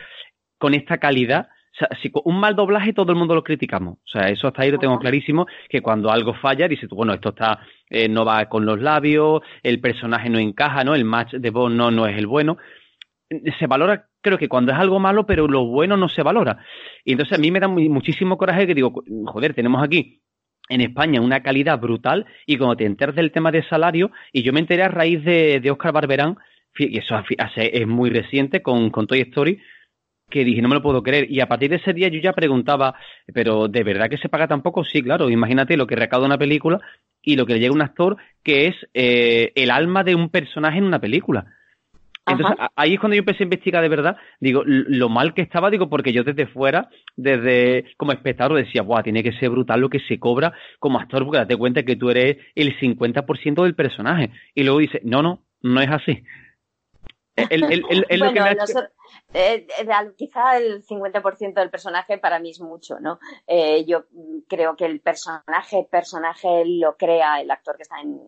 con 0.59 0.75
esta 0.75 0.99
calidad, 0.99 1.49
o 1.73 1.77
sea, 1.79 1.89
si 2.03 2.11
un 2.25 2.41
mal 2.41 2.57
doblaje 2.57 2.93
todo 2.93 3.13
el 3.13 3.19
mundo 3.19 3.35
lo 3.35 3.45
criticamos. 3.45 3.99
O 3.99 4.09
sea, 4.09 4.29
eso 4.29 4.49
hasta 4.49 4.63
ahí 4.63 4.71
lo 4.71 4.79
tengo 4.79 4.99
clarísimo, 4.99 5.47
que 5.69 5.81
cuando 5.81 6.11
algo 6.11 6.35
falla, 6.35 6.67
dices 6.67 6.89
tú, 6.89 6.97
bueno, 6.97 7.15
esto 7.15 7.29
está, 7.31 7.61
eh, 7.89 8.09
no 8.09 8.25
va 8.25 8.47
con 8.47 8.67
los 8.67 8.81
labios, 8.81 9.43
el 9.63 9.81
personaje 9.81 10.29
no 10.29 10.39
encaja, 10.39 10.83
¿no? 10.83 10.95
El 10.95 11.05
match 11.05 11.35
de 11.35 11.51
voz 11.51 11.71
no, 11.73 11.91
no 11.91 12.07
es 12.07 12.17
el 12.19 12.27
bueno. 12.27 12.59
Se 13.59 13.67
valora, 13.67 14.09
creo 14.23 14.39
que 14.39 14.49
cuando 14.49 14.73
es 14.73 14.79
algo 14.79 14.99
malo, 14.99 15.27
pero 15.27 15.47
lo 15.47 15.67
bueno 15.67 15.97
no 15.97 16.09
se 16.09 16.23
valora. 16.23 16.59
Y 17.05 17.13
entonces 17.13 17.39
a 17.39 17.41
mí 17.41 17.51
me 17.51 17.61
da 17.61 17.69
muy- 17.69 17.89
muchísimo 17.89 18.39
coraje 18.39 18.67
que 18.67 18.75
digo, 18.75 19.03
joder, 19.27 19.55
tenemos 19.55 19.83
aquí 19.83 20.23
en 20.71 20.81
España 20.81 21.21
una 21.21 21.43
calidad 21.43 21.79
brutal 21.79 22.27
y 22.47 22.57
cuando 22.57 22.77
te 22.77 22.87
enteras 22.87 23.15
del 23.15 23.31
tema 23.31 23.51
de 23.53 23.63
salario, 23.65 24.11
y 24.33 24.43
yo 24.43 24.53
me 24.53 24.61
enteré 24.61 24.83
a 24.83 24.89
raíz 24.89 25.23
de, 25.25 25.61
de 25.61 25.71
Oscar 25.71 25.93
Barberán, 25.93 26.37
y 26.79 26.99
eso 26.99 27.21
es 27.57 27.87
muy 27.87 28.11
reciente 28.11 28.63
con, 28.63 28.91
con 28.91 29.07
Toy 29.07 29.21
Story, 29.21 29.59
que 30.29 30.45
dije, 30.45 30.63
no 30.63 30.69
me 30.69 30.75
lo 30.75 30.83
puedo 30.83 31.03
creer. 31.03 31.31
Y 31.31 31.41
a 31.41 31.49
partir 31.49 31.71
de 31.71 31.77
ese 31.77 31.93
día 31.93 32.09
yo 32.09 32.21
ya 32.21 32.33
preguntaba, 32.33 32.95
pero 33.33 33.69
¿de 33.69 33.83
verdad 33.83 34.09
que 34.09 34.19
se 34.19 34.29
paga 34.29 34.49
tan 34.49 34.63
poco? 34.63 34.85
Sí, 34.85 35.03
claro, 35.03 35.31
imagínate 35.31 35.77
lo 35.77 35.87
que 35.87 35.97
recauda 35.97 36.27
una 36.27 36.39
película 36.39 36.81
y 37.23 37.37
lo 37.37 37.47
que 37.47 37.55
le 37.55 37.61
llega 37.61 37.73
a 37.73 37.75
un 37.75 37.83
actor 37.83 38.17
que 38.43 38.67
es 38.67 38.77
eh, 38.95 39.53
el 39.55 39.71
alma 39.71 40.05
de 40.05 40.15
un 40.15 40.29
personaje 40.29 40.79
en 40.79 40.85
una 40.85 41.01
película. 41.01 41.47
Entonces, 42.31 42.59
ahí 42.77 42.95
es 42.95 43.01
cuando 43.01 43.15
yo 43.15 43.21
empecé 43.21 43.43
a 43.43 43.45
investigar 43.45 43.83
de 43.83 43.89
verdad, 43.89 44.17
digo, 44.39 44.63
lo 44.67 45.09
mal 45.09 45.33
que 45.33 45.43
estaba, 45.43 45.71
digo, 45.71 45.89
porque 45.89 46.13
yo 46.13 46.25
desde 46.25 46.47
fuera, 46.47 46.89
desde 47.17 47.87
como 47.97 48.13
espectador, 48.13 48.59
decía, 48.59 48.83
Buah, 48.83 49.03
tiene 49.03 49.23
que 49.23 49.33
ser 49.33 49.51
brutal 49.51 49.81
lo 49.81 49.89
que 49.89 50.01
se 50.01 50.19
cobra 50.19 50.53
como 50.79 50.99
actor, 50.99 51.25
porque 51.25 51.39
date 51.39 51.57
cuenta 51.57 51.85
que 51.85 51.97
tú 51.97 52.11
eres 52.11 52.37
el 52.55 52.79
50% 52.79 53.63
del 53.63 53.75
personaje. 53.75 54.31
Y 54.55 54.65
luego 54.65 54.79
dice, 54.79 55.01
no, 55.05 55.23
no, 55.23 55.41
no 55.63 55.81
es 55.81 55.89
así. 55.89 56.23
Quizá 60.17 60.57
el 60.57 60.85
50% 60.85 61.55
del 61.55 61.71
personaje 61.71 62.19
para 62.19 62.39
mí 62.39 62.51
es 62.51 62.61
mucho, 62.61 62.99
¿no? 63.01 63.19
Eh, 63.47 63.85
yo 63.85 64.05
creo 64.49 64.77
que 64.77 64.87
el 64.87 65.01
personaje, 65.01 65.87
personaje 65.91 66.65
lo 66.67 66.97
crea 66.97 67.41
el 67.41 67.51
actor 67.51 67.77
que 67.77 67.83
está 67.83 68.01
en, 68.01 68.21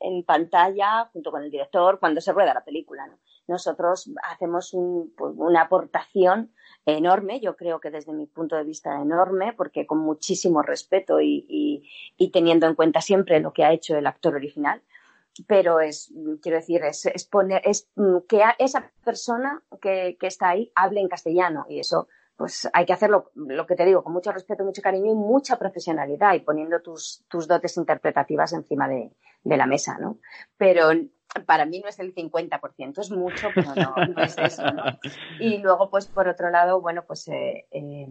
en, 0.00 0.24
pantalla 0.24 1.10
junto 1.12 1.30
con 1.30 1.42
el 1.42 1.50
director 1.50 1.98
cuando 1.98 2.20
se 2.20 2.32
rueda 2.32 2.54
la 2.54 2.64
película, 2.64 3.06
¿no? 3.06 3.18
Nosotros 3.48 4.10
hacemos 4.30 4.70
pues, 5.16 5.34
una 5.36 5.62
aportación 5.62 6.52
enorme, 6.86 7.40
yo 7.40 7.56
creo 7.56 7.80
que 7.80 7.90
desde 7.90 8.12
mi 8.12 8.26
punto 8.26 8.56
de 8.56 8.64
vista 8.64 9.00
enorme, 9.00 9.52
porque 9.52 9.86
con 9.86 9.98
muchísimo 9.98 10.62
respeto 10.62 11.20
y, 11.20 11.82
y 12.16 12.30
teniendo 12.30 12.66
en 12.66 12.74
cuenta 12.74 13.00
siempre 13.00 13.40
lo 13.40 13.52
que 13.52 13.64
ha 13.64 13.72
hecho 13.72 13.96
el 13.96 14.06
actor 14.06 14.34
original 14.34 14.82
pero 15.46 15.80
es, 15.80 16.12
quiero 16.42 16.58
decir, 16.58 16.82
es, 16.84 17.28
poner, 17.30 17.62
es 17.64 17.88
mm, 17.96 18.18
que 18.28 18.42
esa 18.58 18.90
persona 19.04 19.62
que, 19.80 20.16
que, 20.20 20.26
está 20.26 20.50
ahí 20.50 20.70
hable 20.74 21.00
en 21.00 21.08
castellano 21.08 21.64
y 21.68 21.80
eso, 21.80 22.08
pues 22.36 22.68
hay 22.72 22.84
que 22.84 22.92
hacerlo, 22.92 23.30
lo 23.34 23.66
que 23.66 23.76
te 23.76 23.84
digo, 23.84 24.02
con 24.02 24.12
mucho 24.12 24.32
respeto, 24.32 24.64
mucho 24.64 24.82
cariño 24.82 25.12
y 25.12 25.14
mucha 25.14 25.58
profesionalidad 25.58 26.34
y 26.34 26.40
poniendo 26.40 26.80
tus, 26.80 27.24
tus 27.28 27.46
dotes 27.46 27.76
interpretativas 27.76 28.52
encima 28.52 28.88
de, 28.88 29.12
de 29.44 29.56
la 29.56 29.66
mesa, 29.66 29.98
¿no? 29.98 30.18
Pero 30.56 30.90
para 31.46 31.64
mí 31.64 31.80
no 31.80 31.88
es 31.88 31.98
el 31.98 32.14
50%, 32.14 32.98
es 32.98 33.10
mucho, 33.10 33.48
pero 33.54 33.74
no, 33.74 33.94
no 34.06 34.22
es 34.22 34.36
eso, 34.38 34.70
¿no? 34.70 34.84
Y 35.40 35.58
luego, 35.58 35.88
pues 35.90 36.06
por 36.06 36.28
otro 36.28 36.50
lado, 36.50 36.80
bueno, 36.80 37.04
pues 37.06 37.28
eh, 37.28 37.66
eh, 37.70 38.06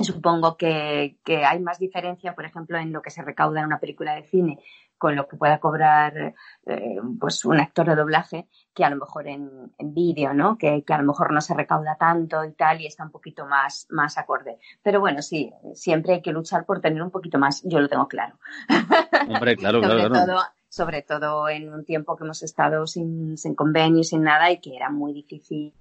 supongo 0.00 0.56
que, 0.56 1.16
que, 1.24 1.44
hay 1.44 1.60
más 1.60 1.78
diferencia, 1.78 2.34
por 2.34 2.44
ejemplo, 2.44 2.78
en 2.78 2.92
lo 2.92 3.02
que 3.02 3.10
se 3.10 3.22
recauda 3.22 3.60
en 3.60 3.66
una 3.66 3.80
película 3.80 4.14
de 4.14 4.24
cine 4.24 4.58
con 5.04 5.16
lo 5.16 5.28
que 5.28 5.36
pueda 5.36 5.58
cobrar 5.58 6.34
eh, 6.64 6.96
pues 7.20 7.44
un 7.44 7.60
actor 7.60 7.86
de 7.86 7.94
doblaje 7.94 8.48
que 8.72 8.86
a 8.86 8.88
lo 8.88 8.96
mejor 8.96 9.28
en, 9.28 9.70
en 9.76 9.92
vídeo, 9.92 10.32
¿no? 10.32 10.56
Que, 10.56 10.82
que, 10.82 10.94
a 10.94 10.96
lo 10.96 11.04
mejor 11.04 11.30
no 11.30 11.42
se 11.42 11.52
recauda 11.52 11.96
tanto 11.96 12.42
y 12.42 12.52
tal 12.52 12.80
y 12.80 12.86
está 12.86 13.04
un 13.04 13.10
poquito 13.10 13.44
más, 13.44 13.86
más 13.90 14.16
acorde. 14.16 14.56
Pero 14.82 15.00
bueno, 15.00 15.20
sí, 15.20 15.52
siempre 15.74 16.14
hay 16.14 16.22
que 16.22 16.32
luchar 16.32 16.64
por 16.64 16.80
tener 16.80 17.02
un 17.02 17.10
poquito 17.10 17.38
más, 17.38 17.62
yo 17.64 17.80
lo 17.80 17.88
tengo 17.90 18.08
claro. 18.08 18.38
Hombre, 19.28 19.56
claro, 19.56 19.82
claro, 19.82 20.10
Todo, 20.10 20.40
sobre 20.70 21.02
todo 21.02 21.50
en 21.50 21.70
un 21.70 21.84
tiempo 21.84 22.16
que 22.16 22.24
hemos 22.24 22.42
estado 22.42 22.86
sin, 22.86 23.36
sin 23.36 23.54
convenio, 23.54 24.04
sin 24.04 24.22
nada 24.22 24.50
y 24.50 24.58
que 24.58 24.74
era 24.74 24.88
muy 24.88 25.12
difícil 25.12 25.74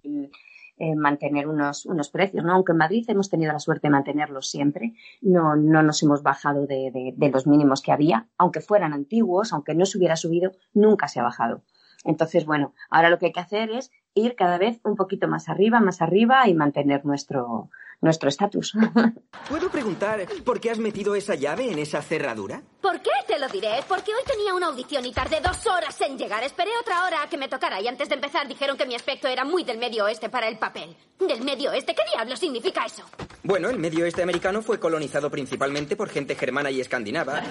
eh, 0.78 0.96
mantener 0.96 1.48
unos, 1.48 1.86
unos 1.86 2.10
precios, 2.10 2.44
¿no? 2.44 2.54
Aunque 2.54 2.72
en 2.72 2.80
Madrid 2.80 3.06
hemos 3.08 3.30
tenido 3.30 3.54
la 3.54 3.60
suerte 3.60 3.88
de 3.88 3.92
mantenerlos 3.92 4.50
siempre, 4.50 4.94
no, 5.22 5.56
no 5.56 5.84
nos 5.84 6.02
hemos 6.04 6.24
bajado 6.24 6.66
de, 6.66 6.92
de, 6.92 7.14
de 7.16 7.30
los 7.30 7.46
mínimos 7.46 7.82
que 7.82 7.92
había, 7.92 8.28
aunque 8.38 8.62
fueran 8.62 8.94
antiguos, 8.94 9.54
aunque 9.54 9.76
no 9.76 9.86
se 9.86 9.98
hubiera 9.98 10.16
subido, 10.16 10.52
nunca 10.74 11.08
se 11.08 11.20
ha 11.20 11.24
bajado. 11.24 11.62
Entonces, 12.06 12.46
bueno, 12.46 12.74
ahora 12.90 13.10
lo 13.10 13.18
que 13.18 13.28
hay 13.28 13.32
que 13.32 13.40
hacer 13.40 13.70
es 13.72 13.92
ir 14.14 14.36
cada 14.36 14.58
vez 14.58 14.80
un 14.84 14.96
poquito 14.96 15.28
más 15.28 15.50
arriba, 15.50 15.80
más 15.80 16.02
arriba 16.02 16.48
y 16.48 16.54
mantener 16.54 17.06
nuestro 17.06 17.70
nuestro 18.04 18.30
estatus. 18.30 18.74
¿Puedo 19.50 19.70
preguntar 19.70 20.28
por 20.44 20.60
qué 20.60 20.70
has 20.70 20.78
metido 20.78 21.16
esa 21.16 21.36
llave 21.36 21.72
en 21.72 21.80
esa 21.80 22.02
cerradura? 22.02 22.62
¿Por 22.82 23.02
qué? 23.02 23.12
Te 23.26 23.39
lo 23.39 23.48
diré. 23.48 23.80
Porque 23.88 24.12
hoy 24.13 24.22
tenía 24.28 24.54
una 24.54 24.68
audición 24.68 25.06
y 25.06 25.13
tardé 25.13 25.39
dos 25.39 25.66
horas 25.66 26.00
en 26.02 26.18
llegar. 26.18 26.44
Esperé 26.44 26.70
otra 26.82 27.06
hora 27.06 27.24
a 27.24 27.30
que 27.30 27.38
me 27.38 27.48
tocara 27.48 27.82
y 27.82 27.88
antes 27.88 28.10
de 28.10 28.16
empezar 28.16 28.48
dijeron 28.48 28.78
que 28.78 28.86
mi 28.86 28.94
aspecto 28.94 29.28
era 29.28 29.46
muy 29.46 29.63
del 29.63 29.78
medio 29.78 30.04
oeste 30.04 30.30
para 30.30 30.50
el 30.50 30.60
papel. 30.60 30.96
¿Del 31.18 31.42
medio 31.42 31.72
oeste? 31.72 31.96
¿Qué 31.96 32.04
diablo 32.13 32.36
significa 32.36 32.86
eso? 32.86 33.04
Bueno, 33.42 33.70
el 33.70 33.80
medio 33.80 34.04
oeste 34.04 34.22
americano 34.22 34.62
fue 34.62 34.80
colonizado 34.80 35.32
principalmente 35.32 35.96
por 35.96 36.10
gente 36.10 36.36
germana 36.36 36.70
y 36.72 36.82
escandinava, 36.82 37.42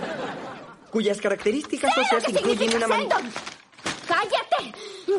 cuyas 0.90 1.18
características 1.18 1.96
óseas 1.96 2.28
incluyen 2.28 2.76
una... 2.76 2.88
Man... 2.88 3.08
¡Cállate! 4.06 4.76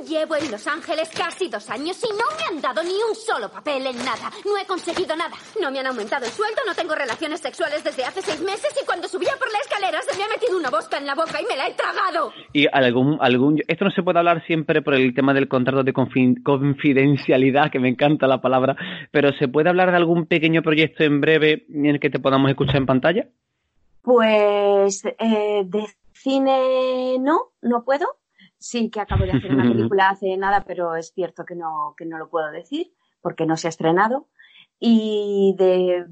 Llevo 0.07 0.35
en 0.35 0.51
Los 0.51 0.67
Ángeles 0.67 1.09
casi 1.15 1.49
dos 1.49 1.69
años 1.69 2.01
y 2.03 2.09
no 2.09 2.25
me 2.37 2.55
han 2.55 2.61
dado 2.61 2.83
ni 2.83 2.93
un 3.09 3.15
solo 3.15 3.49
papel 3.49 3.85
en 3.87 3.97
nada. 3.97 4.31
No 4.45 4.57
he 4.57 4.65
conseguido 4.65 5.15
nada. 5.15 5.35
No 5.61 5.71
me 5.71 5.79
han 5.79 5.87
aumentado 5.87 6.25
el 6.25 6.31
sueldo, 6.31 6.61
no 6.65 6.73
tengo 6.73 6.95
relaciones 6.95 7.39
sexuales 7.39 7.83
desde 7.83 8.03
hace 8.03 8.21
seis 8.21 8.41
meses 8.41 8.73
y 8.81 8.85
cuando 8.85 9.07
subía 9.07 9.33
por 9.39 9.51
la 9.51 9.59
escalera 9.59 10.01
se 10.01 10.17
me 10.17 10.23
ha 10.23 10.27
metido 10.27 10.57
una 10.57 10.69
bosca 10.69 10.97
en 10.97 11.05
la 11.05 11.15
boca 11.15 11.41
y 11.41 11.45
me 11.45 11.55
la 11.55 11.67
he 11.67 11.73
tragado. 11.73 12.31
Y 12.53 12.67
algún, 12.71 13.17
algún, 13.21 13.61
esto 13.67 13.85
no 13.85 13.91
se 13.91 14.03
puede 14.03 14.19
hablar 14.19 14.45
siempre 14.45 14.81
por 14.81 14.95
el 14.95 15.13
tema 15.13 15.33
del 15.33 15.47
contrato 15.47 15.83
de 15.83 15.93
confidencialidad, 15.93 17.71
que 17.71 17.79
me 17.79 17.89
encanta 17.89 18.27
la 18.27 18.41
palabra, 18.41 18.75
pero 19.11 19.31
¿se 19.39 19.47
puede 19.47 19.69
hablar 19.69 19.91
de 19.91 19.97
algún 19.97 20.25
pequeño 20.25 20.61
proyecto 20.61 21.03
en 21.03 21.21
breve 21.21 21.65
en 21.69 21.85
el 21.85 21.99
que 21.99 22.09
te 22.09 22.19
podamos 22.19 22.49
escuchar 22.49 22.77
en 22.77 22.85
pantalla? 22.85 23.27
Pues 24.01 25.05
eh, 25.05 25.63
de 25.65 25.85
cine 26.11 27.17
no, 27.19 27.51
no 27.61 27.83
puedo 27.83 28.05
sí 28.63 28.89
que 28.89 29.01
acabo 29.01 29.25
de 29.25 29.31
hacer 29.31 29.53
una 29.53 29.63
película 29.73 30.09
hace 30.09 30.37
nada, 30.37 30.63
pero 30.65 30.95
es 30.95 31.11
cierto 31.13 31.43
que 31.43 31.55
no, 31.55 31.95
que 31.97 32.05
no 32.05 32.17
lo 32.17 32.29
puedo 32.29 32.49
decir 32.49 32.93
porque 33.21 33.45
no 33.45 33.57
se 33.57 33.67
ha 33.67 33.69
estrenado. 33.69 34.27
Y 34.79 35.55
de 35.57 36.05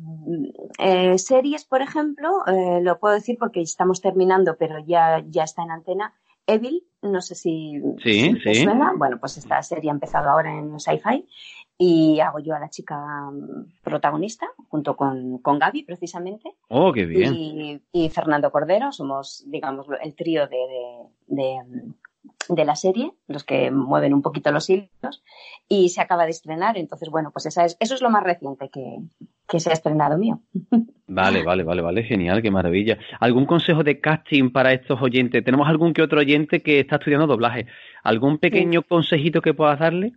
eh, 0.77 1.17
series, 1.17 1.65
por 1.65 1.81
ejemplo, 1.81 2.45
eh, 2.47 2.79
lo 2.81 2.99
puedo 2.99 3.15
decir 3.15 3.37
porque 3.39 3.61
estamos 3.61 4.01
terminando, 4.01 4.55
pero 4.57 4.79
ya, 4.79 5.23
ya 5.27 5.43
está 5.43 5.63
en 5.63 5.71
antena. 5.71 6.13
Evil, 6.47 6.83
no 7.01 7.21
sé 7.21 7.35
si, 7.35 7.81
sí, 8.03 8.33
si 8.43 8.53
sí. 8.53 8.63
suena. 8.63 8.93
Bueno, 8.97 9.17
pues 9.19 9.37
esta 9.37 9.61
serie 9.63 9.89
ha 9.89 9.93
empezado 9.93 10.29
ahora 10.29 10.57
en 10.57 10.79
Sci-Fi 10.79 11.25
y 11.77 12.19
hago 12.19 12.39
yo 12.39 12.55
a 12.55 12.59
la 12.59 12.69
chica 12.69 13.29
protagonista 13.83 14.47
junto 14.69 14.95
con, 14.95 15.39
con 15.39 15.59
Gaby, 15.59 15.83
precisamente. 15.83 16.55
Oh, 16.69 16.91
qué 16.91 17.05
bien. 17.05 17.33
Y, 17.33 17.81
y 17.91 18.09
Fernando 18.09 18.51
Cordero, 18.51 18.91
somos, 18.91 19.43
digamos, 19.47 19.87
el 20.01 20.15
trío 20.15 20.47
de, 20.47 20.57
de, 21.27 21.35
de 21.35 21.83
de 22.49 22.65
la 22.65 22.75
serie, 22.75 23.11
los 23.27 23.43
que 23.43 23.71
mueven 23.71 24.13
un 24.13 24.21
poquito 24.21 24.51
los 24.51 24.69
hilos, 24.69 25.23
y 25.67 25.89
se 25.89 26.01
acaba 26.01 26.25
de 26.25 26.31
estrenar. 26.31 26.77
Entonces, 26.77 27.09
bueno, 27.09 27.31
pues 27.31 27.45
esa 27.45 27.65
es, 27.65 27.77
eso 27.79 27.95
es 27.95 28.01
lo 28.01 28.09
más 28.09 28.23
reciente 28.23 28.69
que, 28.69 28.97
que 29.47 29.59
se 29.59 29.69
ha 29.69 29.73
estrenado 29.73 30.17
mío. 30.17 30.41
Vale, 31.13 31.43
vale, 31.43 31.63
vale, 31.63 31.81
vale, 31.81 32.03
genial, 32.03 32.41
qué 32.41 32.51
maravilla. 32.51 32.97
¿Algún 33.19 33.45
consejo 33.45 33.83
de 33.83 33.99
casting 33.99 34.49
para 34.49 34.71
estos 34.71 35.01
oyentes? 35.01 35.43
¿Tenemos 35.43 35.67
algún 35.67 35.91
que 35.91 36.01
otro 36.01 36.21
oyente 36.21 36.61
que 36.61 36.79
está 36.79 36.95
estudiando 36.95 37.27
doblaje? 37.27 37.65
¿Algún 38.01 38.37
pequeño 38.37 38.79
sí. 38.79 38.87
consejito 38.87 39.41
que 39.41 39.53
puedas 39.53 39.77
darle? 39.77 40.13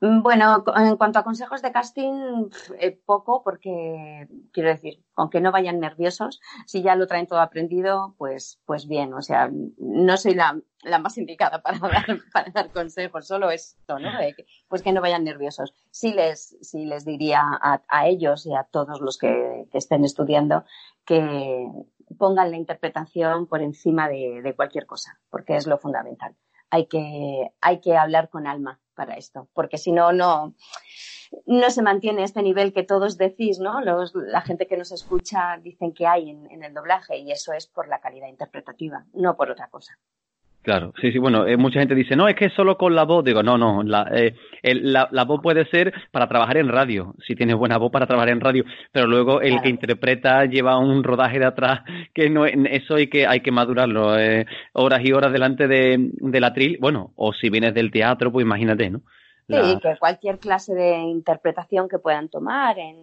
Mm, 0.00 0.22
bueno, 0.22 0.62
en 0.76 0.96
cuanto 0.98 1.18
a 1.18 1.24
consejos 1.24 1.62
de 1.62 1.72
casting, 1.72 2.50
eh, 2.78 3.00
poco, 3.06 3.42
porque 3.42 4.28
quiero 4.52 4.68
decir, 4.68 5.02
aunque 5.14 5.40
no 5.40 5.52
vayan 5.52 5.80
nerviosos, 5.80 6.40
si 6.66 6.82
ya 6.82 6.96
lo 6.96 7.06
traen 7.06 7.26
todo 7.26 7.40
aprendido, 7.40 8.14
pues, 8.18 8.60
pues 8.66 8.86
bien, 8.86 9.14
o 9.14 9.22
sea, 9.22 9.50
no 9.78 10.16
soy 10.18 10.34
la, 10.34 10.60
la 10.82 10.98
más 10.98 11.16
indicada 11.16 11.62
para 11.62 11.78
dar, 11.78 12.04
para 12.32 12.50
dar 12.50 12.70
consejos, 12.72 13.26
solo 13.26 13.50
esto, 13.50 13.98
¿no? 13.98 14.20
Eh, 14.20 14.36
pues 14.68 14.82
que 14.82 14.92
no 14.92 15.00
vayan 15.00 15.24
nerviosos. 15.24 15.72
Sí 15.90 16.12
les, 16.12 16.58
sí 16.60 16.84
les 16.84 17.06
diría 17.06 17.40
a, 17.42 17.82
a 17.88 18.06
ellos 18.06 18.44
y 18.44 18.54
a 18.54 18.64
todos 18.64 19.00
los 19.00 19.16
que, 19.16 19.66
que, 19.72 19.78
estén 19.78 20.04
estudiando 20.04 20.64
que 21.06 21.68
pongan 22.18 22.50
la 22.50 22.58
interpretación 22.58 23.46
por 23.46 23.62
encima 23.62 24.08
de, 24.08 24.42
de 24.42 24.54
cualquier 24.54 24.84
cosa, 24.86 25.18
porque 25.30 25.56
es 25.56 25.66
lo 25.66 25.78
fundamental. 25.78 26.36
Hay 26.70 26.86
que, 26.86 27.50
hay 27.60 27.80
que 27.80 27.96
hablar 27.96 28.28
con 28.28 28.46
alma 28.46 28.80
para 28.96 29.14
esto, 29.14 29.48
porque 29.54 29.78
si 29.78 29.92
no, 29.92 30.12
no, 30.12 30.54
no 31.46 31.70
se 31.70 31.82
mantiene 31.82 32.24
este 32.24 32.42
nivel 32.42 32.72
que 32.72 32.82
todos 32.82 33.16
decís, 33.16 33.60
¿no? 33.60 33.80
Los, 33.80 34.14
la 34.14 34.40
gente 34.40 34.66
que 34.66 34.76
nos 34.76 34.90
escucha 34.90 35.58
dicen 35.62 35.92
que 35.92 36.06
hay 36.06 36.30
en, 36.30 36.50
en, 36.50 36.64
el 36.64 36.74
doblaje 36.74 37.18
y 37.18 37.30
eso 37.30 37.52
es 37.52 37.68
por 37.68 37.86
la 37.86 38.00
calidad 38.00 38.28
interpretativa, 38.28 39.06
no 39.12 39.36
por 39.36 39.50
otra 39.50 39.68
cosa. 39.68 39.98
Claro, 40.66 40.92
sí, 41.00 41.12
sí, 41.12 41.18
bueno, 41.20 41.46
eh, 41.46 41.56
mucha 41.56 41.78
gente 41.78 41.94
dice, 41.94 42.16
no, 42.16 42.26
es 42.26 42.34
que 42.34 42.50
solo 42.50 42.76
con 42.76 42.96
la 42.96 43.04
voz, 43.04 43.24
digo, 43.24 43.40
no, 43.40 43.56
no, 43.56 43.84
la, 43.84 44.10
eh, 44.12 44.34
el, 44.64 44.92
la, 44.92 45.08
la, 45.12 45.22
voz 45.22 45.40
puede 45.40 45.64
ser 45.66 45.94
para 46.10 46.26
trabajar 46.26 46.56
en 46.56 46.68
radio, 46.68 47.14
si 47.24 47.36
tienes 47.36 47.54
buena 47.54 47.78
voz 47.78 47.92
para 47.92 48.08
trabajar 48.08 48.30
en 48.30 48.40
radio, 48.40 48.64
pero 48.90 49.06
luego 49.06 49.40
el 49.40 49.50
claro. 49.50 49.62
que 49.62 49.68
interpreta 49.68 50.44
lleva 50.46 50.76
un 50.76 51.04
rodaje 51.04 51.38
de 51.38 51.44
atrás, 51.44 51.82
que 52.12 52.28
no, 52.30 52.46
eso 52.46 52.96
hay 52.96 53.06
que, 53.06 53.28
hay 53.28 53.42
que 53.42 53.52
madurarlo, 53.52 54.18
eh, 54.18 54.44
horas 54.72 55.02
y 55.04 55.12
horas 55.12 55.32
delante 55.32 55.68
de, 55.68 56.10
de 56.10 56.40
la 56.40 56.52
tril, 56.52 56.78
bueno, 56.80 57.12
o 57.14 57.32
si 57.32 57.48
vienes 57.48 57.72
del 57.72 57.92
teatro, 57.92 58.32
pues 58.32 58.44
imagínate, 58.44 58.90
¿no? 58.90 59.02
La... 59.46 59.62
Sí, 59.62 59.78
que 59.80 59.96
cualquier 60.00 60.40
clase 60.40 60.74
de 60.74 60.96
interpretación 60.96 61.88
que 61.88 62.00
puedan 62.00 62.28
tomar 62.28 62.76
en 62.80 62.96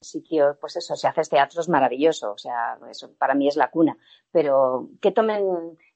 sitios, 0.00 0.56
pues 0.60 0.76
eso, 0.76 0.94
si 0.94 1.08
haces 1.08 1.28
teatro 1.28 1.60
es 1.60 1.68
maravilloso, 1.68 2.30
o 2.30 2.38
sea, 2.38 2.78
eso 2.88 3.10
para 3.18 3.34
mí 3.34 3.48
es 3.48 3.56
la 3.56 3.68
cuna, 3.68 3.96
pero 4.30 4.90
que 5.00 5.10
tomen 5.10 5.42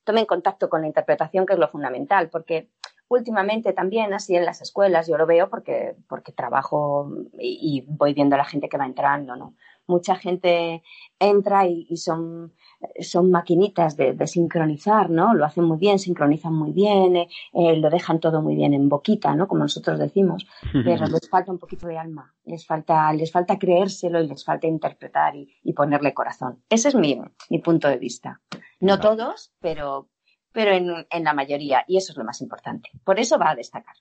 tomen 0.04 0.26
contacto 0.26 0.68
con 0.68 0.82
la 0.82 0.86
interpretación, 0.86 1.46
que 1.46 1.54
es 1.54 1.58
lo 1.58 1.68
fundamental, 1.68 2.28
porque 2.28 2.68
últimamente 3.08 3.72
también 3.72 4.14
así 4.14 4.36
en 4.36 4.44
las 4.44 4.62
escuelas, 4.62 5.06
yo 5.06 5.18
lo 5.18 5.26
veo 5.26 5.48
porque, 5.50 5.96
porque 6.08 6.32
trabajo 6.32 7.10
y, 7.38 7.58
y 7.60 7.84
voy 7.86 8.14
viendo 8.14 8.34
a 8.34 8.38
la 8.38 8.44
gente 8.44 8.68
que 8.68 8.78
va 8.78 8.86
entrando, 8.86 9.36
¿no? 9.36 9.54
Mucha 9.86 10.16
gente 10.16 10.82
entra 11.18 11.66
y, 11.66 11.86
y 11.88 11.96
son, 11.96 12.52
son 13.00 13.30
maquinitas 13.30 13.96
de, 13.96 14.12
de, 14.12 14.26
sincronizar, 14.26 15.10
¿no? 15.10 15.34
Lo 15.34 15.44
hacen 15.44 15.64
muy 15.64 15.78
bien, 15.78 15.98
sincronizan 15.98 16.54
muy 16.54 16.72
bien, 16.72 17.16
eh, 17.16 17.28
eh, 17.52 17.76
lo 17.76 17.90
dejan 17.90 18.20
todo 18.20 18.42
muy 18.42 18.54
bien 18.54 18.74
en 18.74 18.88
boquita, 18.88 19.34
¿no? 19.34 19.48
Como 19.48 19.62
nosotros 19.62 19.98
decimos, 19.98 20.46
pero 20.72 21.06
les 21.06 21.28
falta 21.28 21.52
un 21.52 21.58
poquito 21.58 21.86
de 21.86 21.98
alma, 21.98 22.34
les 22.44 22.66
falta, 22.66 23.12
les 23.12 23.30
falta 23.30 23.58
creérselo 23.58 24.20
y 24.20 24.28
les 24.28 24.44
falta 24.44 24.66
interpretar 24.66 25.36
y, 25.36 25.48
y 25.62 25.72
ponerle 25.72 26.14
corazón. 26.14 26.62
Ese 26.68 26.88
es 26.88 26.94
mi, 26.94 27.20
mi 27.50 27.58
punto 27.58 27.88
de 27.88 27.98
vista. 27.98 28.40
No 28.80 28.98
todos, 28.98 29.52
pero, 29.60 30.08
pero 30.52 30.72
en, 30.72 31.06
en 31.10 31.24
la 31.24 31.34
mayoría, 31.34 31.84
y 31.86 31.96
eso 31.96 32.12
es 32.12 32.18
lo 32.18 32.24
más 32.24 32.40
importante. 32.40 32.90
Por 33.04 33.20
eso 33.20 33.38
va 33.38 33.50
a 33.50 33.54
destacar. 33.54 33.94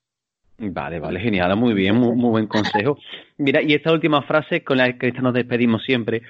Vale, 0.58 1.00
vale, 1.00 1.20
genial, 1.20 1.56
muy 1.58 1.74
bien, 1.74 1.96
muy, 1.96 2.16
buen 2.16 2.48
consejo. 2.48 2.98
Mira, 3.38 3.62
y 3.62 3.74
esta 3.74 3.92
última 3.92 4.22
frase 4.22 4.64
con 4.64 4.78
la 4.78 4.98
que 4.98 5.12
nos 5.14 5.34
despedimos 5.34 5.84
siempre, 5.84 6.22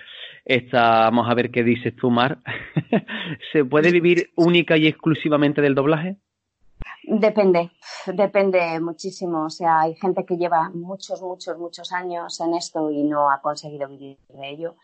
esta, 0.46 1.02
vamos 1.02 1.30
a 1.30 1.34
ver 1.34 1.52
qué 1.52 1.64
dices 1.64 1.96
tú, 1.96 2.10
Mar. 2.10 2.40
¿Se 3.52 3.66
puede 3.66 3.92
vivir 3.92 4.32
única 4.36 4.78
y 4.78 4.88
exclusivamente 4.88 5.62
del 5.62 5.76
doblaje? 5.76 6.18
Depende, 7.04 7.72
depende 8.08 8.80
muchísimo. 8.80 9.46
O 9.46 9.50
sea, 9.50 9.82
hay 9.82 9.96
gente 9.96 10.26
que 10.26 10.38
lleva 10.38 10.70
muchos, 10.74 11.22
muchos, 11.22 11.58
muchos 11.58 11.92
años 11.92 12.40
en 12.40 12.54
esto 12.54 12.90
y 12.90 13.04
no 13.04 13.30
ha 13.30 13.42
conseguido 13.42 13.90
vivir 13.90 14.18
de 14.30 14.50
ello. 14.50 14.76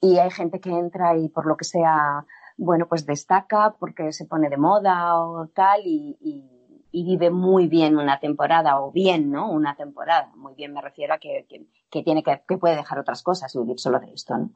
Y 0.00 0.18
hay 0.18 0.30
gente 0.30 0.60
que 0.60 0.70
entra 0.70 1.16
y 1.16 1.28
por 1.28 1.46
lo 1.46 1.56
que 1.56 1.64
sea, 1.64 2.24
bueno, 2.56 2.86
pues 2.86 3.06
destaca 3.06 3.74
porque 3.78 4.12
se 4.12 4.26
pone 4.26 4.48
de 4.48 4.56
moda 4.56 5.16
o 5.16 5.46
tal 5.48 5.80
y, 5.84 6.16
y 6.20 6.59
vive 6.92 7.30
muy 7.30 7.68
bien 7.68 7.96
una 7.96 8.18
temporada, 8.20 8.80
o 8.80 8.92
bien, 8.92 9.30
¿no? 9.30 9.50
Una 9.50 9.74
temporada. 9.76 10.30
Muy 10.36 10.54
bien 10.54 10.72
me 10.72 10.80
refiero 10.80 11.14
a 11.14 11.18
que, 11.18 11.46
que, 11.90 12.02
tiene 12.02 12.22
que, 12.22 12.42
que, 12.46 12.58
puede 12.58 12.76
dejar 12.76 12.98
otras 12.98 13.22
cosas 13.22 13.54
y 13.54 13.58
vivir 13.58 13.78
solo 13.78 14.00
de 14.00 14.12
esto, 14.12 14.36
¿no? 14.36 14.50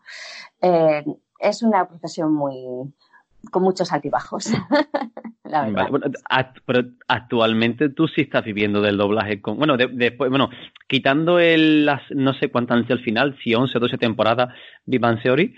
Eh, 0.61 1.05
es 1.39 1.63
una 1.63 1.87
profesión 1.87 2.33
muy, 2.33 2.55
con 3.51 3.63
muchos 3.63 3.93
altibajos. 3.93 4.51
la 5.45 5.67
verdad. 5.67 5.89
Vale, 5.91 6.53
pero 6.67 6.89
actualmente 7.09 7.89
tú 7.91 8.09
sí 8.09 8.23
estás 8.23 8.45
viviendo 8.45 8.81
del 8.81 8.97
doblaje 8.97 9.41
con, 9.41 9.59
bueno, 9.59 9.77
de, 9.77 9.89
después, 9.89 10.31
bueno, 10.31 10.51
quitando 10.89 11.39
el, 11.39 11.87
las, 11.87 12.03
no 12.11 12.35
sé 12.35 12.49
cuántas 12.51 12.79
han 12.79 12.85
sido 12.85 12.97
al 12.97 13.05
final, 13.05 13.37
si 13.43 13.55
11 13.55 13.77
o 13.77 13.81
12 13.81 13.99
temporadas 13.99 14.49
de 14.87 14.99
Van 14.99 15.21
Theory, 15.23 15.55